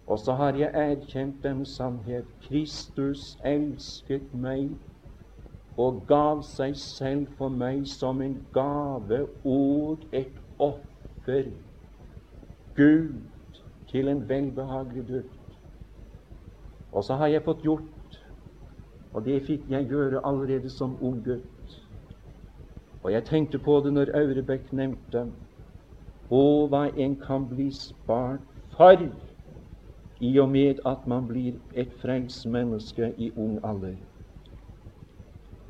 [0.07, 2.27] Og så har jeg erkjent denne sannhet.
[2.45, 4.75] Kristus elsket meg
[5.81, 11.49] og gav seg selv for meg som en gave og et offer.
[12.77, 13.25] Gud
[13.91, 15.41] til en velbehagelig duft.
[16.93, 18.21] Og så har jeg fått gjort,
[19.15, 21.81] og det fikk jeg gjøre allerede som ung gutt.
[23.03, 25.27] Og jeg tenkte på det når Aurebekk nevnte
[26.31, 29.03] Å, hva en kan bli spart for
[30.21, 33.97] i og med at man blir et frelst menneske i ung alder.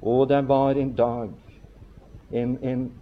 [0.03, 1.31] Og det var en dag,
[2.31, 2.93] en, en,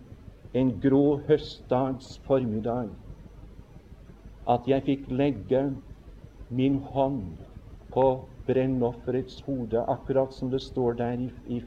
[0.54, 2.90] en grå høstdags formiddag,
[4.48, 5.64] at jeg fikk legge
[6.48, 7.38] min hånd
[7.94, 8.06] på
[8.46, 11.60] brennofferets hode, akkurat som det står der i, i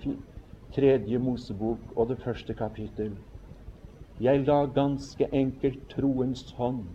[0.76, 3.16] tredje Mosebok og det første kapittel.
[4.20, 6.86] Jeg la ganske enkelt troens hånd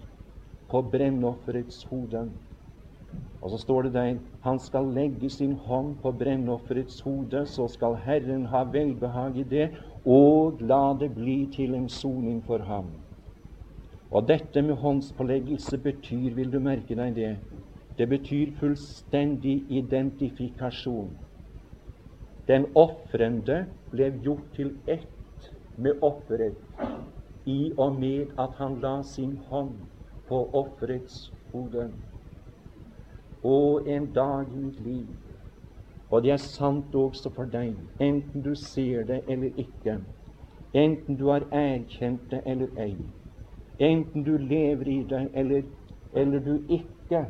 [0.70, 2.30] på brennofferets hode.
[3.40, 7.96] Og så står det der han skal legge sin hånd på brennofferets hode, så skal
[8.04, 9.70] Herren ha velbehag i det,
[10.04, 12.92] og la det bli til en soning for ham.
[14.10, 17.32] Og dette med håndspåleggelse betyr, vil du merke deg det,
[17.98, 21.12] det betyr fullstendig identifikasjon.
[22.48, 26.56] Den ofrende ble gjort til ett med offeret
[27.46, 29.76] i og med at han la sin hånd
[30.28, 31.90] på offerets hode
[33.42, 35.06] og en dag i mitt liv.
[36.10, 40.00] Og det er sant også for deg, enten du ser det eller ikke,
[40.74, 42.96] enten du har erkjent det eller ei,
[43.78, 45.62] enten du lever i det eller,
[46.12, 47.26] eller du ikke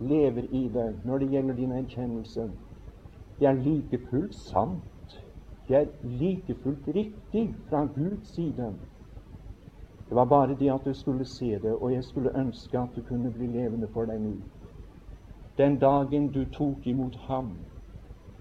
[0.00, 2.50] lever i det når det gjelder din erkjennelse.
[3.38, 4.84] Det er like fullt sant.
[5.68, 8.74] Det er like fullt riktig fra Guds side.
[10.08, 13.02] Det var bare det at du skulle se det, og jeg skulle ønske at du
[13.02, 14.36] kunne bli levende for deg nå
[15.58, 17.56] den dagen du tok imot ham,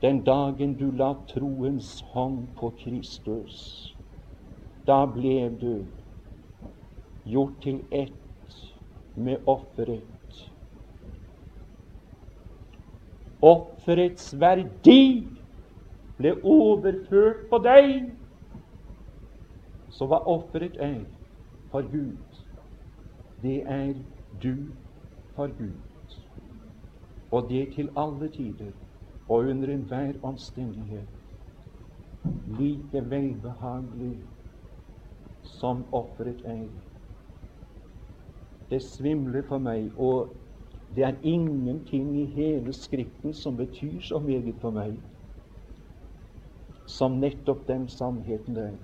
[0.02, 3.96] den dagen du la troens hånd på Kristus,
[4.88, 5.86] da ble du
[7.26, 8.60] gjort til ett
[9.16, 10.44] med offeret.
[13.42, 15.26] Offerets verdi
[16.18, 17.92] ble overført på deg.
[19.90, 21.02] Så hva offeret er
[21.74, 22.42] for Gud,
[23.42, 23.94] det er
[24.42, 24.54] du
[25.34, 25.87] for Gud
[27.32, 28.72] og det til alle tider
[29.28, 31.08] og under enhver omstendighet,
[32.60, 34.18] like velbehagelig
[35.44, 36.68] som offeret er.
[38.70, 40.34] Det svimler for meg, og
[40.96, 44.96] det er ingenting i hele Skriften som betyr så meget for meg
[46.88, 48.76] som nettopp den sannheten der.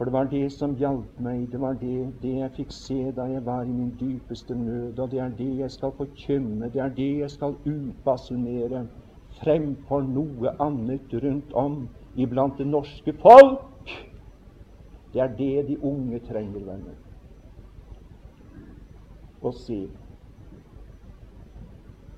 [0.00, 3.26] For det var det som hjalp meg, det var det, det, jeg fikk se da
[3.28, 4.96] jeg var i min dypeste nød.
[4.98, 8.86] Og det er det jeg skal forkynne, det er det jeg skal utbasunere
[9.42, 11.76] fremfor noe annet rundt om
[12.16, 13.92] iblant det norske folk.
[15.12, 16.96] Det er det de unge trenger, venner.
[19.44, 19.80] Å se.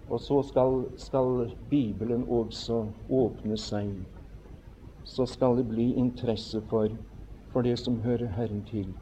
[0.06, 3.96] Og så skal, skal Bibelen også åpne seg.
[5.02, 6.94] Så skal det bli interesse for
[7.52, 8.94] for det som hører Herren til.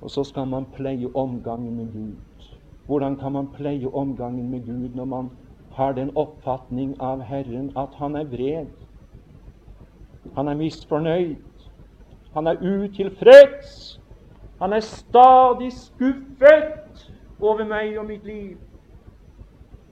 [0.00, 2.46] Og så skal man pleie omgangen med Gud.
[2.86, 5.30] Hvordan kan man pleie omgangen med Gud når man
[5.72, 8.66] har den oppfatning av Herren at han er vred?
[10.34, 11.36] Han er misfornøyd.
[12.32, 14.00] Han er utilfreds.
[14.60, 18.58] Han er stadig skuffet over meg og mitt liv.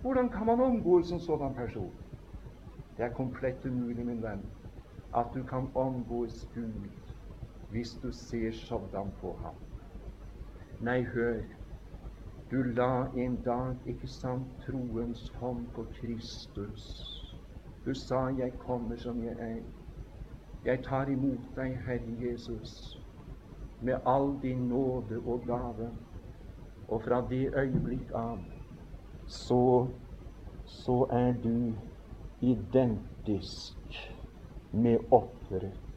[0.01, 1.93] Hvordan kan man omgås en sådan person?
[2.97, 4.43] Det er komplett umulig, min venn,
[5.16, 6.91] at du kan omgås Gud
[7.71, 9.55] hvis du ser sådan på ham.
[10.81, 11.43] Nei, hør.
[12.51, 16.85] Du la en dag, ikke sant, troens hånd på Kristus.
[17.85, 19.62] Du sa, 'Jeg kommer som jeg er'.
[20.64, 23.01] Jeg tar imot deg, Herre Jesus,
[23.81, 25.91] med all din nåde og gave.
[26.89, 28.39] Og fra det øyeblikk av
[29.27, 29.87] så,
[30.64, 31.75] så er du
[32.41, 33.77] identisk
[34.73, 35.88] med offeret.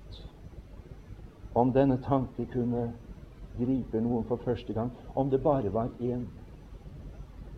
[1.53, 2.93] Om denne tanke kunne
[3.59, 6.23] gripe noen for første gang, om det bare var én,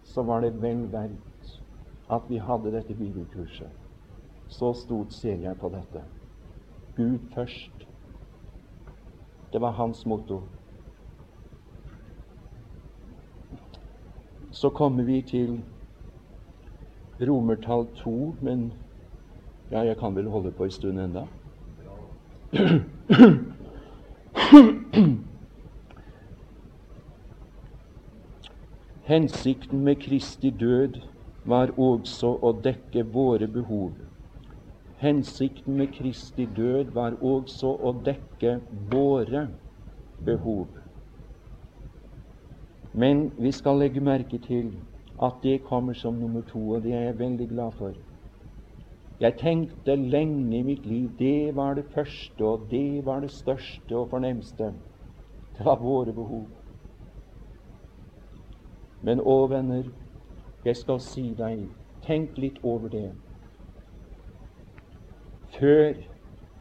[0.03, 1.61] så var det vel verdt
[2.09, 3.69] at vi hadde dette bibelkurset.
[4.47, 6.01] Så stort ser jeg på dette.
[6.95, 7.87] Gud først.
[9.53, 10.41] Det var hans motto.
[14.51, 15.61] Så kommer vi til
[17.21, 18.73] romertall to, men
[19.71, 21.25] ja, jeg kan vel holde på en stund enda.
[29.03, 31.01] Hensikten med Kristi død
[31.43, 33.91] var også å dekke våre behov.
[35.03, 38.59] Hensikten med Kristi død var også å dekke
[38.91, 39.47] våre
[40.23, 40.67] behov.
[42.93, 44.71] Men vi skal legge merke til
[45.21, 47.93] at det kommer som nummer to, og det er jeg veldig glad for.
[49.23, 53.95] Jeg tenkte lenge i mitt liv det var det første, og det var det største
[53.95, 54.73] og fornemste.
[55.57, 56.49] Det var våre behov.
[58.99, 59.87] Men å, venner,
[60.65, 61.69] jeg skal si deg,
[62.03, 63.13] tenk litt over det.
[65.55, 66.03] Før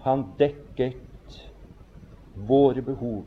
[0.06, 1.38] han dekket
[2.46, 3.26] våre behov,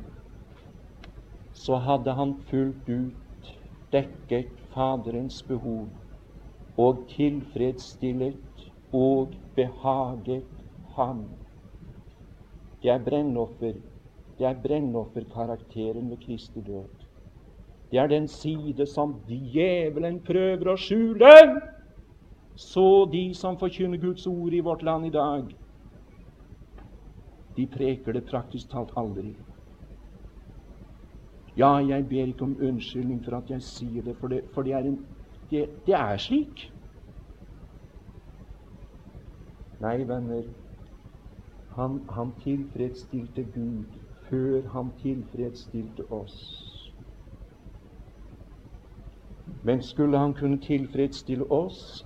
[1.51, 3.51] så hadde han fullt ut
[3.91, 5.89] dekket Faderens behov
[6.79, 8.54] og tilfredsstillet
[8.95, 10.43] og behaget
[10.95, 11.25] ham.
[12.83, 13.73] Det er brennoffer.
[14.37, 16.89] Det er brennofferkarakteren ved Kristi død.
[17.91, 21.31] Det er den side som djevelen prøver å skjule.
[22.55, 25.49] Så de som forkynner Guds ord i vårt land i dag,
[27.57, 29.33] de preker det praktisk talt aldri.
[31.55, 34.73] Ja, jeg ber ikke om unnskyldning for at jeg sier det, for det, for det,
[34.75, 34.97] er, en,
[35.51, 36.65] det, det er slik.
[39.83, 40.45] Nei, venner,
[41.75, 43.97] han, han tilfredsstilte Gud
[44.29, 46.37] før han tilfredsstilte oss.
[49.63, 52.05] Men skulle han kunne tilfredsstille oss,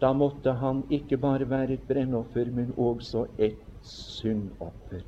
[0.00, 5.02] da måtte han ikke bare være et brennoffer, men også et syndoffer.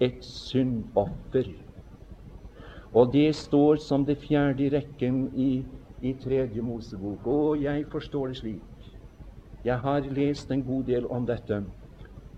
[0.00, 1.52] Et syndoffer.
[2.92, 5.64] Og det står som det fjerde i rekken i,
[6.00, 7.26] i Tredje Mosebok.
[7.26, 8.73] Og jeg forstår det slik.
[9.64, 11.62] Jeg har lest en god del om dette.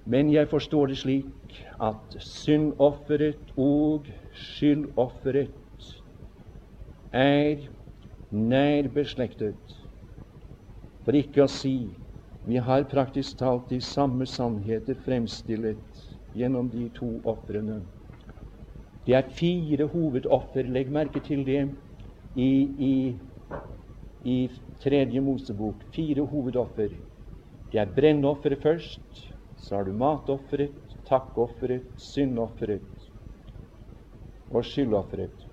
[0.04, 5.88] Men jeg forstår det slik at syndofferet og skyldofferet
[7.12, 7.66] er
[8.30, 9.74] nær beslektet.
[11.02, 11.96] For ikke å si
[12.46, 16.04] vi har praktisk talt de samme sannheter fremstillet
[16.36, 17.80] gjennom de to ofrene.
[19.06, 20.70] Det er fire hovedoffer.
[20.70, 21.64] Legg merke til det
[22.34, 22.50] i,
[22.90, 22.94] i,
[24.22, 24.36] i
[24.82, 25.82] Tredje Mosebok.
[25.94, 26.94] Fire hovedoffer.
[27.72, 30.76] Det er brennofferet først, så har du matofferet,
[31.08, 33.10] takkofferet, syndofferet
[34.50, 35.46] og skyldofferet.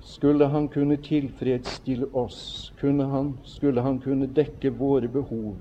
[0.00, 5.56] Skulle han kunne tilfredsstille oss, kunne han, skulle han kunne dekke våre behov,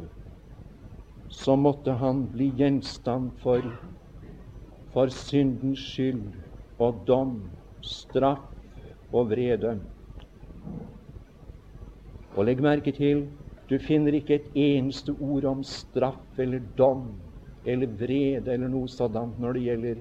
[1.29, 3.63] så måtte han bli gjenstand for,
[4.93, 6.33] for syndens skyld
[6.81, 7.37] og dom,
[7.81, 8.49] straff
[9.13, 9.77] og vrede.
[12.39, 13.25] Og legg merke til
[13.67, 17.09] du finner ikke et eneste ord om straff eller dom
[17.67, 19.97] eller vrede eller noe sådant når det gjelder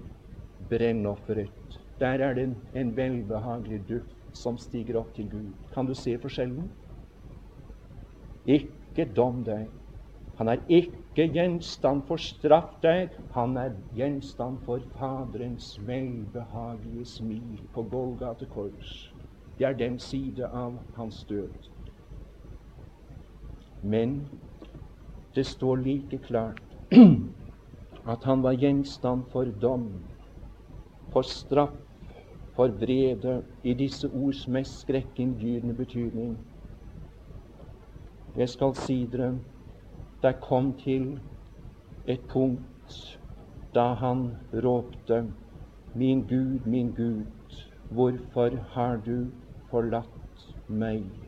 [0.70, 1.78] brennofferet.
[1.98, 5.56] Der er det en, en velbehagelig duft som stiger opp til Gud.
[5.74, 6.68] Kan du se forskjellen?
[8.46, 9.66] Ikke dom deg.
[10.38, 13.08] Han er ikke gjenstand for straff der.
[13.34, 19.10] Han er gjenstand for Faderens velbehagelige smil på Golgate kors.
[19.58, 21.68] Det er den side av hans død.
[23.82, 24.28] Men
[25.34, 26.76] det står like klart
[28.06, 29.88] at han var gjenstand for dom,
[31.12, 31.76] for straff,
[32.56, 36.38] for vrede, i disse ords mest skrekkinngytende betydning.
[38.36, 39.38] Jeg skal si dere
[40.22, 41.20] det kom til
[42.04, 42.98] et punkt
[43.74, 45.26] da han råpte,
[45.94, 47.26] Min Gud, min Gud,
[47.88, 49.30] hvorfor har du
[49.70, 51.27] forlatt meg?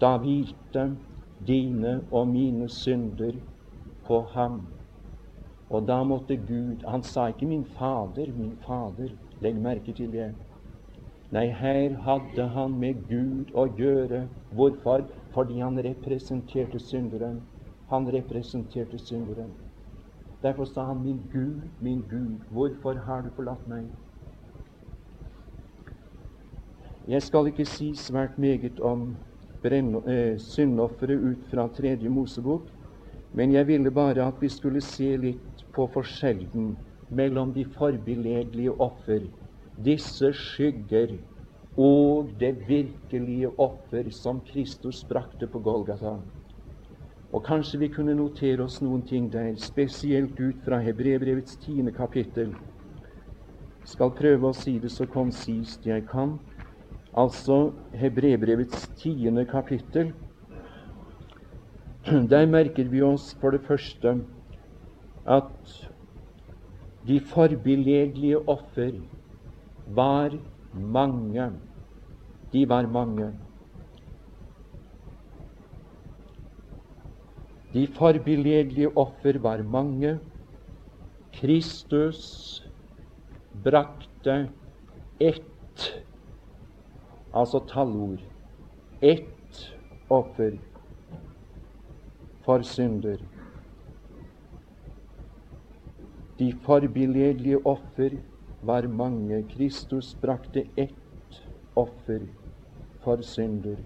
[0.00, 0.96] Da hvilte
[1.46, 3.32] dine og mine synder
[4.06, 4.62] på ham.
[5.70, 9.16] Og da måtte Gud Han sa ikke 'min Fader, min Fader'.
[9.40, 10.34] Legg merke til det.
[11.30, 14.28] Nei, her hadde han med Gud å gjøre.
[14.50, 15.04] Hvorfor?
[15.34, 17.42] Fordi han representerte synderen.
[17.88, 19.50] Han representerte synderen.
[20.42, 23.90] Derfor sa han, 'Min Gud, min Gud, hvorfor har du forlatt meg?'
[27.08, 29.16] Jeg skal ikke si svært meget om
[29.64, 32.68] syndofferet ut fra Tredje Mosebok,
[33.32, 36.74] men jeg ville bare at vi skulle se litt på forskjellen
[37.14, 39.26] mellom de forbilledlige offer,
[39.74, 41.16] disse skygger,
[41.76, 46.20] og det virkelige offer som Kristus brakte på Golgata.
[47.34, 52.54] Og kanskje vi kunne notere oss noen ting der, spesielt ut fra Hebrebrevets tiende kapittel.
[53.84, 56.38] Skal prøve å si det så konsist jeg kan
[57.16, 60.12] altså Hebrebrevets tiende kapittel.
[62.04, 64.18] Der merker vi oss for det første
[65.24, 65.74] at
[67.06, 68.92] de forbilledlige offer
[69.86, 70.36] var
[70.72, 71.50] mange.
[72.52, 73.32] De var mange.
[77.74, 80.18] De forbilledlige offer var mange.
[81.32, 82.20] Kristus
[83.64, 84.48] brakte
[85.20, 86.04] ett
[87.34, 88.22] altså tallord.
[89.02, 89.76] Ett
[90.10, 90.58] offer
[92.44, 93.18] for synder.
[96.38, 98.18] De forbilledlige offer
[98.62, 99.42] var mange.
[99.50, 101.40] Kristus brakte ett
[101.76, 102.26] offer
[103.04, 103.76] for synder.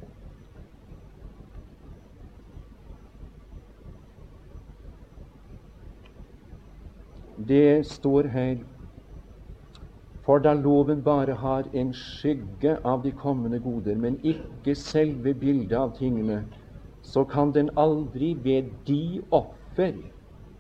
[7.49, 8.78] Det står her
[10.29, 15.72] for da loven bare har en skygge av de kommende goder, men ikke selve bildet
[15.79, 16.43] av tingene,
[17.01, 19.95] så kan den aldri ved de offer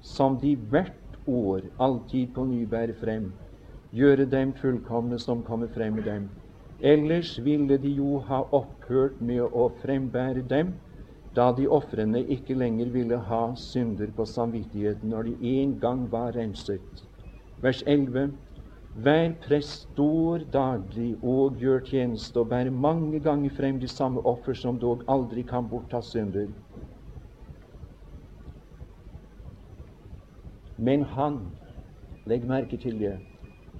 [0.00, 3.28] som de hvert år alltid på ny bærer frem,
[3.92, 6.30] gjøre dem fullkomne som kommer frem med dem.
[6.80, 10.78] Ellers ville de jo ha opphørt med å frembære dem,
[11.36, 16.32] da de ofrene ikke lenger ville ha synder på samvittigheten når de en gang var
[16.40, 17.04] renset.
[17.60, 18.30] Vers 11.
[18.92, 24.54] Hver prest står daglig og gjør tjeneste og bærer mange ganger frem de samme offer
[24.54, 26.48] som dog aldri kan bortta synder.
[30.78, 31.40] Men han
[32.28, 33.16] Legg merke til det.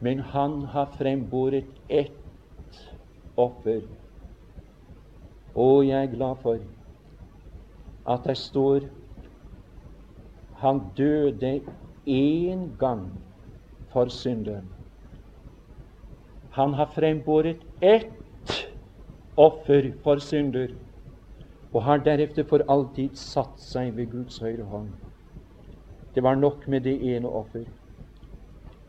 [0.01, 2.79] Men han har frembåret ett
[3.37, 3.83] offer.
[5.55, 6.63] Og jeg er glad for
[8.09, 8.87] at det står
[10.63, 11.61] han døde
[12.09, 13.05] én gang
[13.93, 14.78] for synderen.
[16.59, 18.51] Han har frembåret ett
[19.35, 20.73] offer for synder
[21.71, 24.89] og har deretter for alltid satt seg ved Guds høyre hånd.
[26.17, 27.69] Det var nok med det ene offer.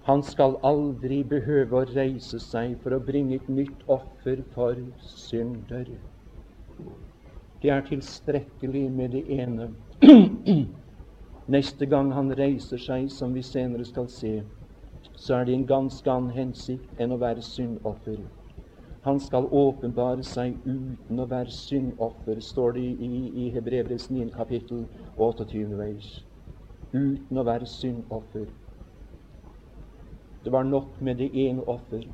[0.09, 5.91] Han skal aldri behøve å reise seg for å bringe et nytt offer for synder.
[7.61, 9.75] Det er tilstrekkelig med det ene.
[11.53, 14.39] Neste gang han reiser seg, som vi senere skal se,
[15.19, 18.21] så er det en ganske annen hensikt enn å være syndoffer.
[19.07, 23.11] Han skal åpenbare seg uten å være syndoffer, står det i,
[23.43, 24.29] i Hebrevets 9.
[24.35, 24.85] kapittel
[25.17, 25.65] 28.
[25.79, 26.07] vers.
[26.93, 28.47] Uten å være syndoffer.
[30.43, 32.07] Det var nok med det ene offer.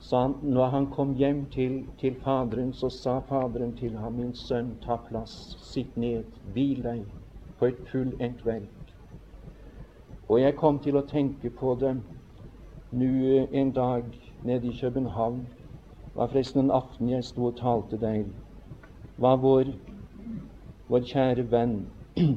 [0.00, 4.32] Så han, når han kom hjem til, til Faderen, så sa Faderen til ham, min
[4.34, 6.24] sønn, ta plass, sitt ned,
[6.54, 7.04] hvil deg
[7.60, 8.79] på et fullendt verk.
[10.30, 11.96] Og jeg kom til å tenke på det
[12.94, 13.06] nå
[13.50, 14.04] en dag
[14.46, 15.40] nede i København.
[15.42, 18.28] Det var forresten en aften jeg sto og talte der.
[19.16, 19.72] var vår,
[20.88, 21.74] vår kjære venn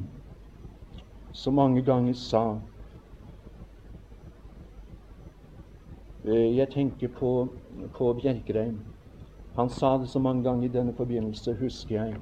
[1.42, 2.42] så mange ganger sa
[6.24, 7.48] eh, Jeg tenker på,
[7.94, 8.82] på Bjerkreim.
[9.54, 12.20] Han sa det så mange ganger i denne forbindelse, husker jeg.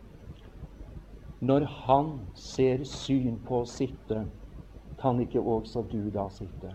[1.40, 4.26] Når han ser syn på å sitte
[5.02, 6.72] kan ikke også du da sitte?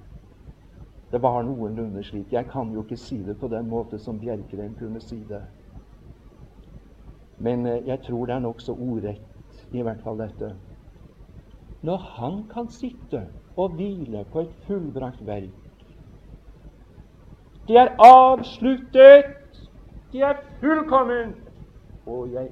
[1.11, 2.33] Det var noenlunde slik.
[2.33, 5.41] Jeg kan jo ikke si det på den måte som Bjerkreim kunne si det.
[7.37, 9.21] Men eh, jeg tror det er nokså ordrett,
[9.71, 10.55] i hvert fall dette.
[11.81, 15.49] Når han kan sitte og hvile på et fullbrakt verk
[17.67, 19.35] Det er avsluttet!
[20.11, 21.35] Det er fullkomment!
[22.05, 22.49] Og jeg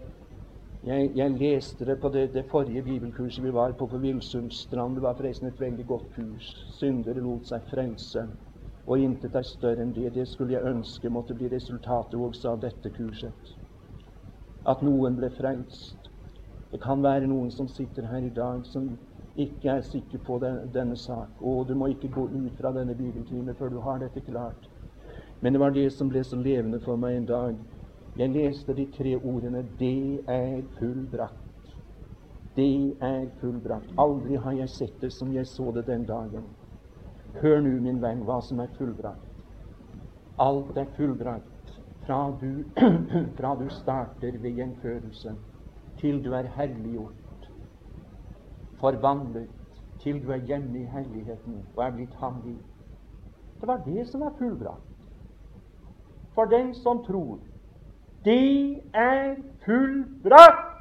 [0.86, 4.95] jeg, jeg, leste det på det, det, forrige bibelkurset vi var på på Villsundstrand.
[4.95, 6.49] Det var forresten et veldig godt kurs.
[6.77, 8.27] Syndere lot seg frelse.
[8.86, 10.13] Og intet er større enn det.
[10.13, 13.55] Det skulle jeg ønske måtte bli resultatet også av dette kurset.
[14.65, 16.11] At noen ble frelst.
[16.71, 18.91] Det kan være noen som sitter her i dag, som
[19.36, 21.41] ikke er sikker på den, denne sak.
[21.41, 24.69] Og du må ikke gå ut fra denne bibeltime før du har dette klart.
[25.41, 27.57] Men det var det som ble så levende for meg en dag.
[28.18, 31.76] Jeg leste de tre ordene 'Det er fullbrakt'.
[32.55, 33.91] Det er fullbrakt.
[33.97, 36.43] Aldri har jeg sett det som jeg så det den dagen.
[37.41, 39.26] Hør nå, min venn, hva som er fullbrakt.
[40.39, 42.63] Alt er fullbrakt fra du,
[43.38, 45.36] fra du starter ved gjenfødelse,
[45.97, 47.49] til du er herliggjort,
[48.80, 49.49] forvandlet,
[49.99, 52.72] til du er hjemme i herligheten og er blitt ham lik.
[53.61, 55.09] Det var det som var fullbrakt.
[56.36, 57.39] For den som tror.
[58.26, 60.71] Det er fullbrakt!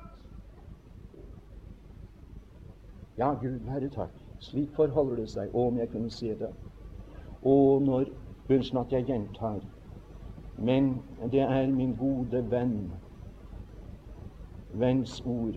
[3.18, 4.11] Ja, Gud være takk.
[4.38, 5.55] Slik forholder det seg.
[5.55, 6.51] Om jeg kunne se det.
[7.42, 8.09] Og når
[8.49, 9.61] Unnskyld at jeg gjentar.
[10.59, 12.92] Men det er min gode venn,
[14.72, 15.55] venns ord,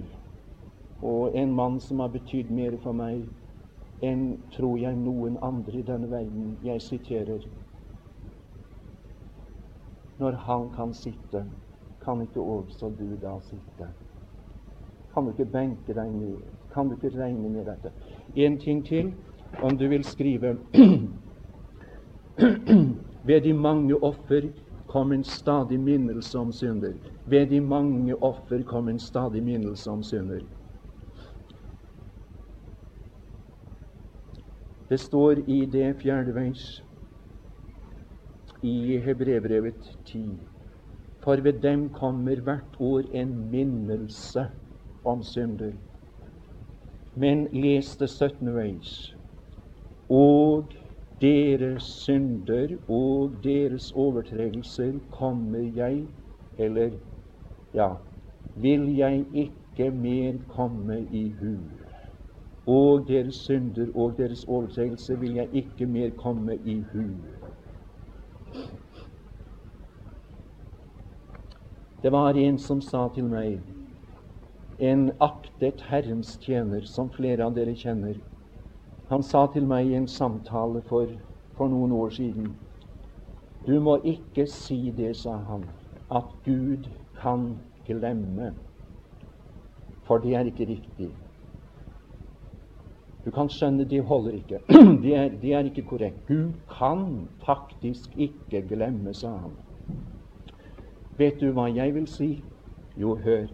[1.01, 3.25] og en mann som har betydd mer for meg
[4.01, 6.57] enn, tror jeg, noen andre i denne verden.
[6.63, 7.47] Jeg siterer
[10.17, 11.45] Når han kan sitte,
[12.08, 13.89] kan ikke også du da sitte?
[15.14, 16.38] Kan du ikke benke deg ned?
[16.72, 17.91] Kan du ikke regne med dette?
[18.36, 19.14] En ting til,
[19.62, 20.58] om du vil skrive
[23.28, 24.41] Ved de mange offer
[24.88, 26.93] kom en stadig minnelse om synder.
[27.26, 30.39] Ved de mange offer kom en stadig minnelse om synder.
[34.89, 36.84] Det står i det fjerde vers
[38.62, 40.39] i Hebrevbrevet 10.
[41.28, 44.45] For ved dem kommer hvert år en minnelse
[45.05, 45.73] om synder.
[47.15, 48.53] Men les det 17.
[48.55, 49.15] veis.
[50.09, 50.71] Og
[51.21, 56.05] deres synder og deres overtredelser kommer jeg,
[56.57, 56.95] eller
[57.73, 57.89] ja,
[58.55, 61.57] vil jeg ikke mer komme i hu.
[62.67, 67.03] Og deres synder og deres overtredelser vil jeg ikke mer komme i hu.
[72.08, 73.58] Det var en som sa til meg,
[74.80, 78.16] en aktet Herrens tjener, som flere av dere kjenner,
[79.10, 81.12] han sa til meg i en samtale for,
[81.60, 82.47] for noen år siden
[83.68, 85.68] Du må ikke si det, sa han,
[86.08, 86.88] at Gud
[87.20, 87.49] kan
[87.91, 88.53] glemme.
[90.08, 91.12] For det er ikke riktig.
[93.26, 94.64] Du kan skjønne, det holder ikke.
[95.03, 96.24] Det er, det er ikke korrekt.
[96.32, 99.64] Gud kan faktisk ikke glemme, sa han.
[101.18, 102.30] Vet du hva jeg vil si?
[102.97, 103.47] Jo, hør.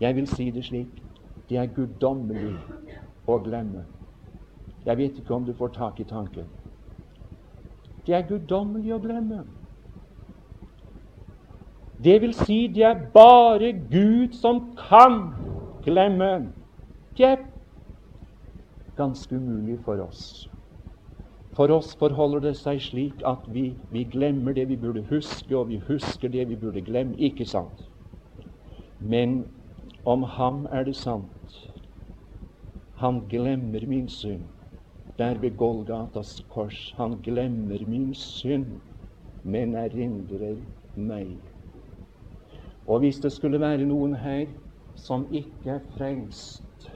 [0.00, 1.02] Jeg vil si det slik.
[1.48, 2.56] Det er guddommelig
[3.26, 3.84] å glemme.
[4.86, 6.48] Jeg vet ikke om du får tak i tanken.
[8.06, 9.44] Det er guddommelig å glemme.
[12.02, 15.32] Det vil si, det er bare Gud som kan
[15.82, 16.52] glemme.
[17.16, 17.46] Det er
[18.96, 20.50] ganske umulig for oss.
[21.56, 25.70] For oss forholder det seg slik at vi, vi, glemmer det vi burde huske, og
[25.70, 27.16] vi husker det vi burde glemme.
[27.16, 27.86] Ikke sant?
[29.00, 29.46] Men
[30.04, 31.56] om ham er det sant.
[33.00, 34.44] Han glemmer min synd
[35.18, 36.92] der ved Golgatas kors.
[36.96, 38.80] Han glemmer min synd,
[39.42, 40.58] men erindrer
[40.94, 41.38] meg.
[42.86, 44.44] Og hvis det skulle være noen her
[44.94, 46.90] som ikke er frelst,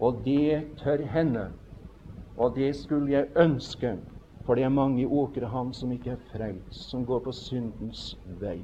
[0.00, 1.48] og det tør hende,
[2.40, 3.98] og det skulle jeg ønske,
[4.46, 8.62] for det er mange i Åkrehamn som ikke er frelst, som går på syndens vei.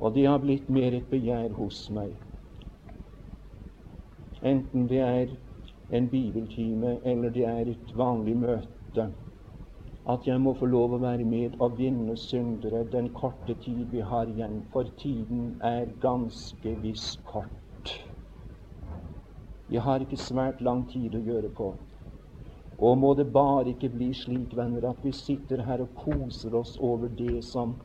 [0.00, 2.14] Og det har blitt mer et begjær hos meg.
[4.42, 5.36] Enten det er
[5.92, 9.06] en bibeltime eller det er et vanlig møte,
[10.08, 14.00] at jeg må få lov å være med og vinne syndere den korte tid vi
[14.00, 17.92] har igjen, for tiden er ganske visst kort.
[19.68, 21.74] Vi har ikke svært lang tid å gjøre på.
[22.82, 26.74] Og må det bare ikke bli slik, venner, at vi sitter her og koser oss
[26.82, 27.76] over det som,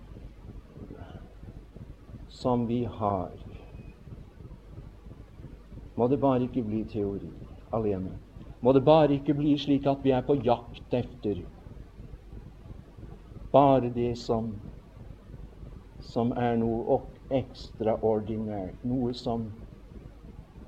[2.34, 3.36] som vi har.
[5.98, 7.30] Må det bare ikke bli teori
[7.74, 8.16] alene.
[8.62, 11.46] Må det bare ikke bli slik at vi er på jakt efter
[13.52, 14.52] bare det som,
[16.00, 17.00] som er noe
[17.34, 19.48] ekstraordinært, noe som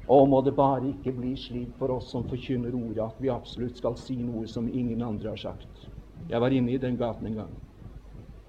[0.10, 3.78] Og må det bare ikke bli slik for oss som forkynner ordet, at vi absolutt
[3.78, 5.90] skal si noe som ingen andre har sagt.
[6.30, 7.52] Jeg var inne i den gaten en gang.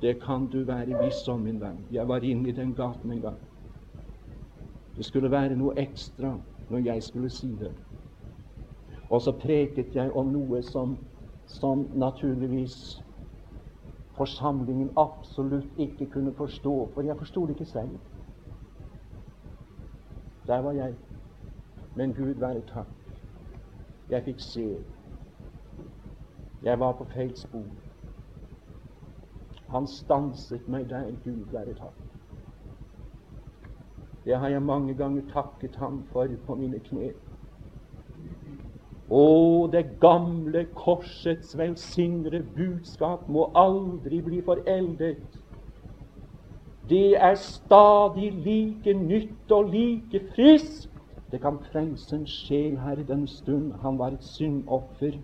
[0.01, 1.83] Det kan du være viss om, min venn.
[1.93, 3.37] Jeg var inne i den gaten en gang.
[4.97, 6.33] Det skulle være noe ekstra
[6.73, 7.75] når jeg skulle si det.
[9.11, 10.97] Og så preket jeg om noe som,
[11.47, 13.03] som naturligvis
[14.17, 18.01] forsamlingen absolutt ikke kunne forstå, for jeg forsto det ikke selv.
[20.47, 20.97] Der var jeg.
[21.95, 22.97] Men Gud være takk.
[24.09, 24.67] Jeg fikk se.
[26.63, 27.71] Jeg var på feil spor.
[29.71, 31.97] Han stanset meg der, Gud være takk.
[34.25, 37.13] Det har jeg mange ganger takket ham for på mine kne.
[39.11, 39.23] Å,
[39.73, 45.25] det gamle korsets velsignede budskap må aldri bli foreldet.
[46.91, 50.90] Det er stadig like nytt og like friskt.
[51.31, 53.73] Det kan frelse en sjel her i denne stund.
[53.83, 55.19] Han var et syndoffer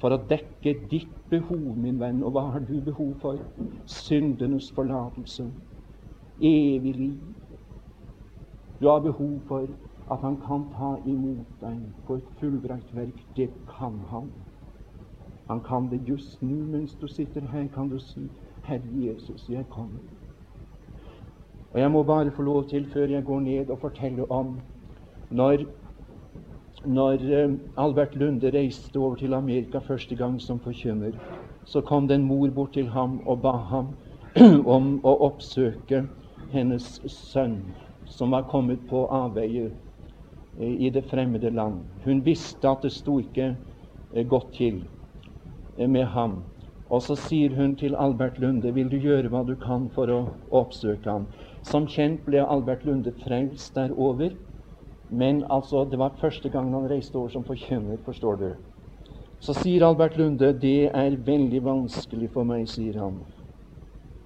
[0.00, 2.22] for å dekke ditt behov, min venn.
[2.22, 3.40] Og hva har du behov for?
[3.86, 5.48] Syndenes forlatelse.
[6.38, 7.18] Evig liv.
[8.80, 9.66] Du har behov for
[10.10, 13.26] at han kan ta imot deg på et fullbrakt verk.
[13.36, 14.30] Det kan han.
[15.48, 18.28] Han kan det just nå mens du sitter her, kan du si,
[18.62, 19.98] Herre Jesus, jeg kommer.
[21.72, 24.60] Og Jeg må bare få lov til, før jeg går ned, og fortelle om
[25.32, 25.64] når,
[26.84, 31.16] når eh, Albert Lunde reiste over til Amerika første gang som forkynner,
[31.64, 33.92] så kom det en mor bort til ham og ba ham
[34.76, 36.04] om å oppsøke
[36.52, 37.60] hennes sønn,
[38.04, 41.84] som var kommet på avveie eh, i det fremmede land.
[42.04, 44.82] Hun visste at det sto ikke eh, godt til
[45.76, 46.42] med ham.
[46.92, 50.18] Og så sier hun til Albert Lunde, vil du gjøre hva du kan for å
[50.52, 51.24] oppsøke ham?
[51.64, 54.34] Som kjent ble Albert Lunde frelst derover.
[55.12, 58.48] Men altså, det var første gang han reiste over som forkynner, forstår du.
[59.40, 63.18] Så sier Albert Lunde det er veldig vanskelig for meg, sier han.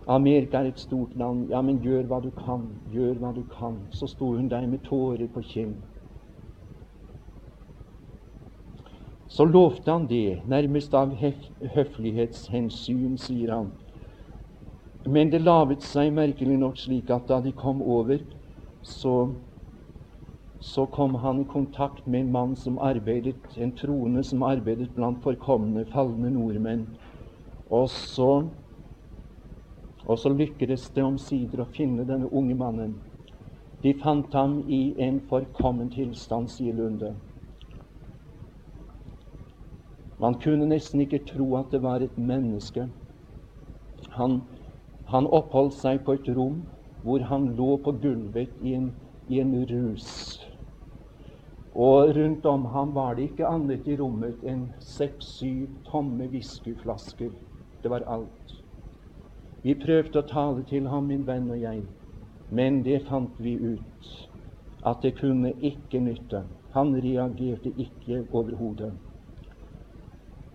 [0.06, 1.48] Amerika er et stort land.
[1.50, 2.68] Ja, men gjør hva du kan.
[2.92, 3.80] Gjør hva du kan.
[3.90, 5.74] Så sto hun der med tårer på kinn.
[9.26, 11.16] Så lovte han det, nærmest av
[11.74, 13.72] høflighetshensyn, sier han.
[15.06, 18.22] Men det laget seg merkelig nok slik at da de kom over,
[18.86, 19.26] så
[20.66, 25.20] så kom han i kontakt med en mann som arbeidet, en troende som arbeidet blant
[25.22, 26.88] forkomne, falne nordmenn.
[27.70, 28.48] Og så,
[30.04, 32.96] og så lykkes det omsider å finne denne unge mannen.
[33.84, 37.12] De fant ham i en forkommen tilstand, sier Lunde.
[40.18, 42.88] Man kunne nesten ikke tro at det var et menneske.
[44.18, 44.40] Han,
[45.12, 46.64] han oppholdt seg på et rom
[47.06, 48.90] hvor han lå på gulvet i en,
[49.30, 50.35] i en rus.
[51.76, 57.34] Og rundt om ham var det ikke annet i rommet enn seks-syv tomme whiskyflasker.
[57.82, 58.54] Det var alt.
[59.60, 61.82] Vi prøvde å tale til ham, min venn og jeg,
[62.48, 64.08] men det fant vi ut
[64.86, 66.46] at det kunne ikke nytte.
[66.72, 68.94] Han reagerte ikke overhodet.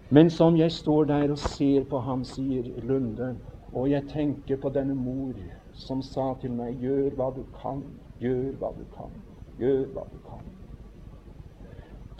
[0.09, 3.35] Men som jeg står der og ser på ham, sier Lunde,
[3.71, 5.37] og jeg tenker på denne mor
[5.73, 7.85] som sa til meg, gjør hva du kan,
[8.19, 9.13] gjør hva du kan,
[9.61, 10.60] gjør hva du kan.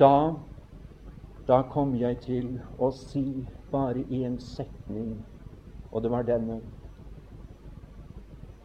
[0.02, 0.34] Da,
[1.48, 2.46] da kom jeg til
[2.82, 3.22] å si
[3.70, 5.12] bare én setning,
[5.92, 6.56] og det var denne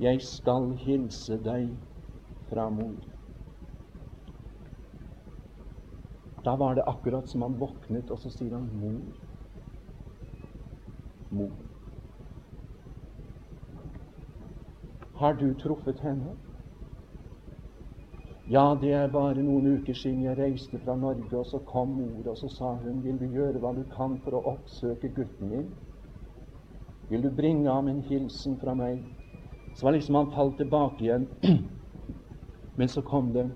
[0.00, 1.74] Jeg skal hilse deg
[2.48, 2.96] fra mor.
[6.48, 9.04] Da var det akkurat som han våknet, og så sier han mor.
[11.36, 11.52] Mor.
[15.20, 16.36] Har du truffet henne?
[18.48, 22.28] Ja, det er bare noen uker siden jeg reiste fra Norge, og så kom mor,
[22.30, 25.72] og så sa hun, vil du gjøre hva du kan for å oppsøke gutten min?
[27.10, 29.00] Vil du bringe ham en hilsen fra meg?
[29.74, 31.26] Så var liksom han falt tilbake igjen.
[32.78, 33.48] Men så kom det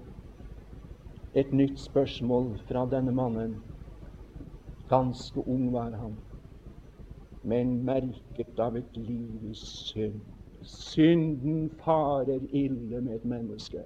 [1.39, 3.55] et nytt spørsmål fra denne mannen.
[4.91, 6.17] Ganske ung var han,
[7.47, 10.19] men merket av et liv i synd.
[10.67, 13.85] Synden farer ille med et menneske.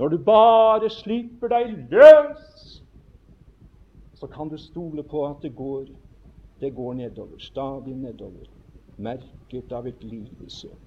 [0.00, 2.84] Når du bare slipper deg løs,
[4.16, 5.90] så kan du stole på at det går,
[6.60, 8.46] det går nedover, stadig nedover,
[8.96, 10.80] merket av et liv i søvn.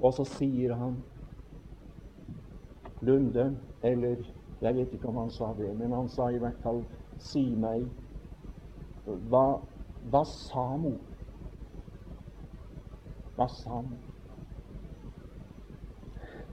[0.00, 0.98] Og så sier han
[3.06, 3.46] Lunde,
[3.82, 4.18] eller
[4.60, 6.82] jeg vet ikke om han sa det, men han sa i hvert fall
[7.22, 7.86] Si meg,
[9.06, 9.46] hva,
[10.10, 10.98] hva sa mor?
[13.38, 14.11] Hva sa mor?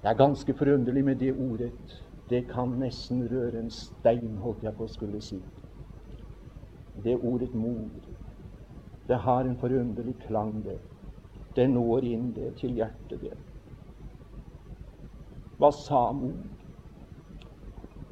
[0.01, 2.03] Det er ganske forunderlig med det ordet.
[2.29, 5.39] Det kan nesten røre en stein, holdt jeg på å skulle si.
[7.03, 7.89] Det ordet mor.
[9.07, 10.77] Det har en forunderlig klang, det.
[11.55, 13.35] Det når inn det til hjertet, det.
[15.59, 16.37] Hva sa mor?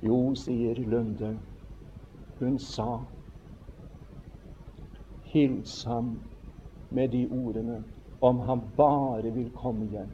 [0.04, 1.38] Jo, sier Lunde,
[2.40, 3.00] hun sa
[5.32, 6.18] Hils ham
[6.90, 7.84] med de ordene
[8.22, 10.12] om han bare vil komme hjem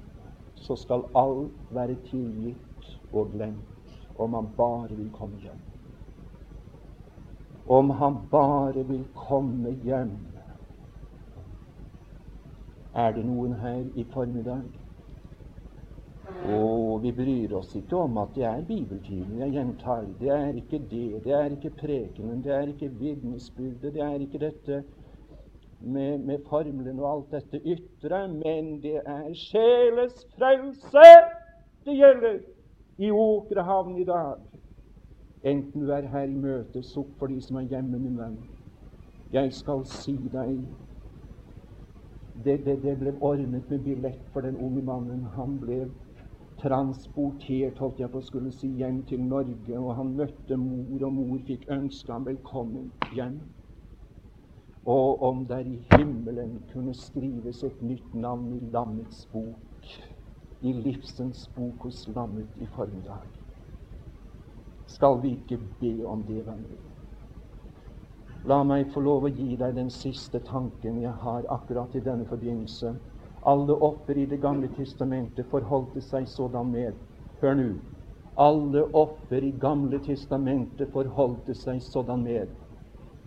[0.63, 5.63] så skal alt være tilgitt og glemt om han bare vil komme hjem.
[7.67, 10.15] Om han bare vil komme hjem.
[12.93, 14.63] Er det noen her i formiddag?
[16.53, 19.39] Og vi bryr oss ikke om at det er bibeltimen.
[19.39, 21.23] Jeg gjentar, det er ikke det.
[21.25, 24.83] Det er ikke prekenen, det er ikke vitnesbyrdet, det er ikke dette
[25.83, 31.07] med, med formelen og alt dette ytre, men det er sjeles frelse
[31.85, 32.39] det gjelder
[32.97, 34.39] i Åkrehavn i dag.
[35.43, 38.37] Enten du er her i møte, sukk for de som er hjemme, min venn.
[39.33, 40.61] Jeg skal si deg
[42.33, 45.25] det, det, det ble ordnet med billett for den unge mannen.
[45.35, 45.83] Han ble
[46.61, 51.13] transportert holdt jeg på å skulle si, hjem til Norge, og han møtte mor, og
[51.13, 53.41] mor fikk ønske ham velkommen hjem.
[54.85, 59.91] Og om der i himmelen kunne skrives et nytt navn i lammets bok,
[60.61, 63.23] i livsens bok hos lammet i formiddag,
[64.87, 66.81] skal vi ikke be om det, venner.
[68.43, 72.27] La meg få lov å gi deg den siste tanken jeg har akkurat i denne
[72.27, 72.91] forbindelse.
[73.47, 76.99] Alle offer i Det gamle testamentet forholdte seg sådan med
[77.39, 77.69] Hør nå.
[78.35, 82.51] Alle offer i Gamle testamentet forholdte seg sådan med.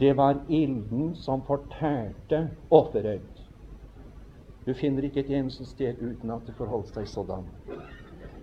[0.00, 3.42] Det var ilden som fortærte offeret.
[4.66, 7.46] Du finner ikke et eneste sted uten at det forholdt seg sådan.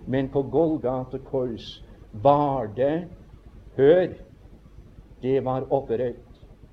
[0.06, 3.08] Men på Golgata kors var det
[3.76, 4.08] Hør!
[5.22, 6.16] Det var offeret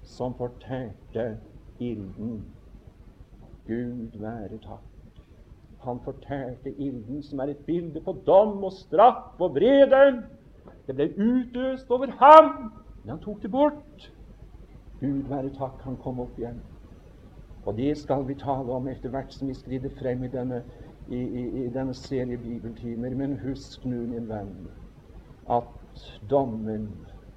[0.03, 1.37] som fortærte
[1.79, 2.45] ilden.
[3.67, 4.87] Gud være takk.
[5.83, 10.23] Han fortærte ilden, som er et bilde på dom og straff og vrede.
[10.87, 12.51] Det ble utøst over ham,
[13.03, 14.11] men han tok det bort.
[15.01, 16.59] Gud være takk, han kom opp igjen.
[17.65, 20.61] Og det skal vi tale om etter hvert som vi skrider frem i denne,
[21.09, 23.15] i, i, i denne serie bibeltimer.
[23.17, 24.55] Men husk nå, min venn,
[25.49, 26.87] at dommen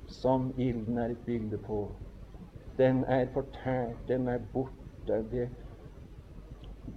[0.09, 1.87] som ilden er et bilde på,
[2.79, 5.21] den er fortært, den er borte.
[5.33, 5.49] Det,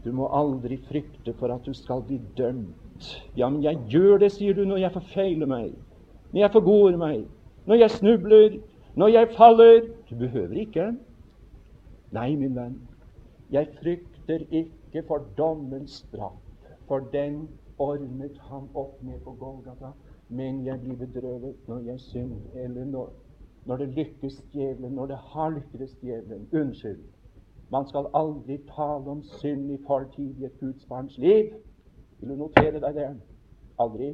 [0.04, 3.12] du må aldri frykte for at du skal bli dømt.
[3.38, 5.72] Ja, men jeg gjør det, sier du, når jeg forfeiler meg,
[6.32, 7.28] når jeg forgår meg,
[7.68, 8.58] når jeg snubler,
[8.96, 9.80] når jeg faller.
[10.10, 10.92] Du behøver ikke.
[12.16, 12.76] Nei, min venn,
[13.52, 16.40] jeg frykter ikke for dommens straff,
[16.88, 17.48] for den
[17.78, 19.92] ordnet han opp med på Golgata.
[20.30, 23.12] Men jeg blir bedrøvet når jeg synder, eller når,
[23.66, 26.48] når det lykkes djevelen, når det har lykkes djevelen.
[26.54, 27.04] Unnskyld.
[27.72, 31.52] Man skal aldri tale om synd i fortid i et Guds barns liv.
[32.20, 33.08] Vil du notere deg det?
[33.80, 34.14] Aldri.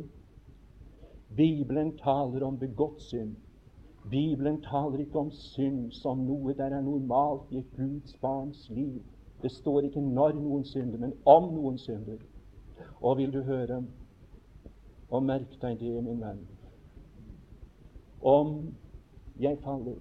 [1.38, 3.36] Bibelen taler om begått synd.
[4.10, 9.00] Bibelen taler ikke om synd som noe der er normalt i et Guds barns liv.
[9.42, 12.20] Det står ikke når noen synder, men om noen synder.
[13.02, 13.84] Og vil du høre,
[15.10, 16.42] og merk deg det, min venn
[18.22, 18.54] Om
[19.40, 20.00] jeg faller,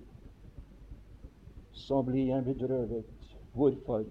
[1.73, 3.05] så blir jeg bedrøvet.
[3.55, 4.05] Hvorfor?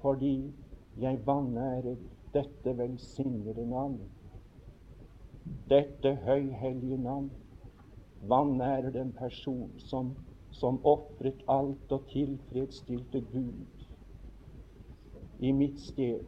[0.00, 0.52] Fordi
[1.00, 1.96] jeg vanærer
[2.34, 4.00] dette velsignede navn.
[5.70, 7.30] Dette høyhellige navn
[8.28, 10.14] vanærer den person som,
[10.50, 13.86] som ofret alt og tilfredsstilte Gud
[15.38, 16.24] i mitt sted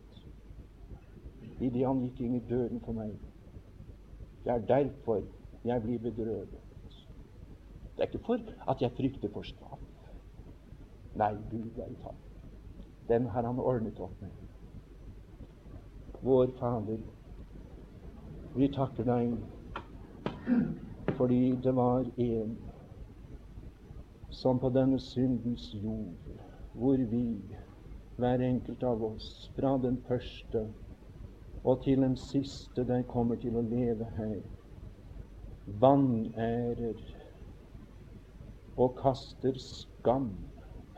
[1.59, 3.14] idet han gikk inn i døden for meg.
[4.44, 5.22] Det er derfor
[5.66, 6.64] jeg blir bedrøvet.
[7.96, 9.82] Det er ikke for at jeg frykter for straff.
[11.18, 12.20] Nei, Gud være takk.
[13.09, 14.30] Den har han ordnet opp med.
[16.22, 17.01] Vår Fader,
[18.55, 19.34] vi takker deg
[21.19, 22.59] fordi det var en
[24.31, 26.14] som på denne syndens jord,
[26.73, 27.25] hvor vi,
[28.16, 30.62] hver enkelt av oss, fra den første
[31.64, 34.39] og til den siste der kommer til å leve her,
[35.83, 37.03] vanærer
[38.79, 40.31] og kaster skam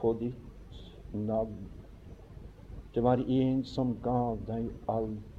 [0.01, 0.81] på ditt
[1.17, 1.65] navn.
[2.95, 5.30] Det var en som gav deg alt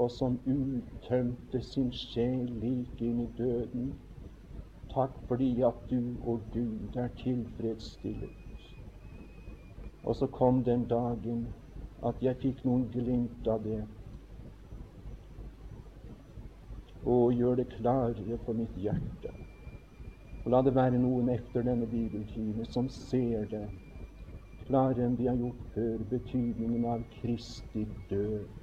[0.00, 3.90] og som uttømte sin sjel like inn i døden.
[4.94, 8.64] Takk fordi at du og Gud er tilfredsstillet.
[10.02, 11.42] Og så kom den dagen
[12.08, 13.82] at jeg fikk noen glimt av det.
[17.04, 19.34] Og gjør det klarere for mitt hjerte.
[20.44, 23.66] Og la det være noen etter denne bibeltime som ser det
[24.64, 28.59] klarere enn de har gjort før, betydningen av Kristi død.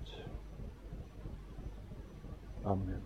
[2.67, 3.03] Amen.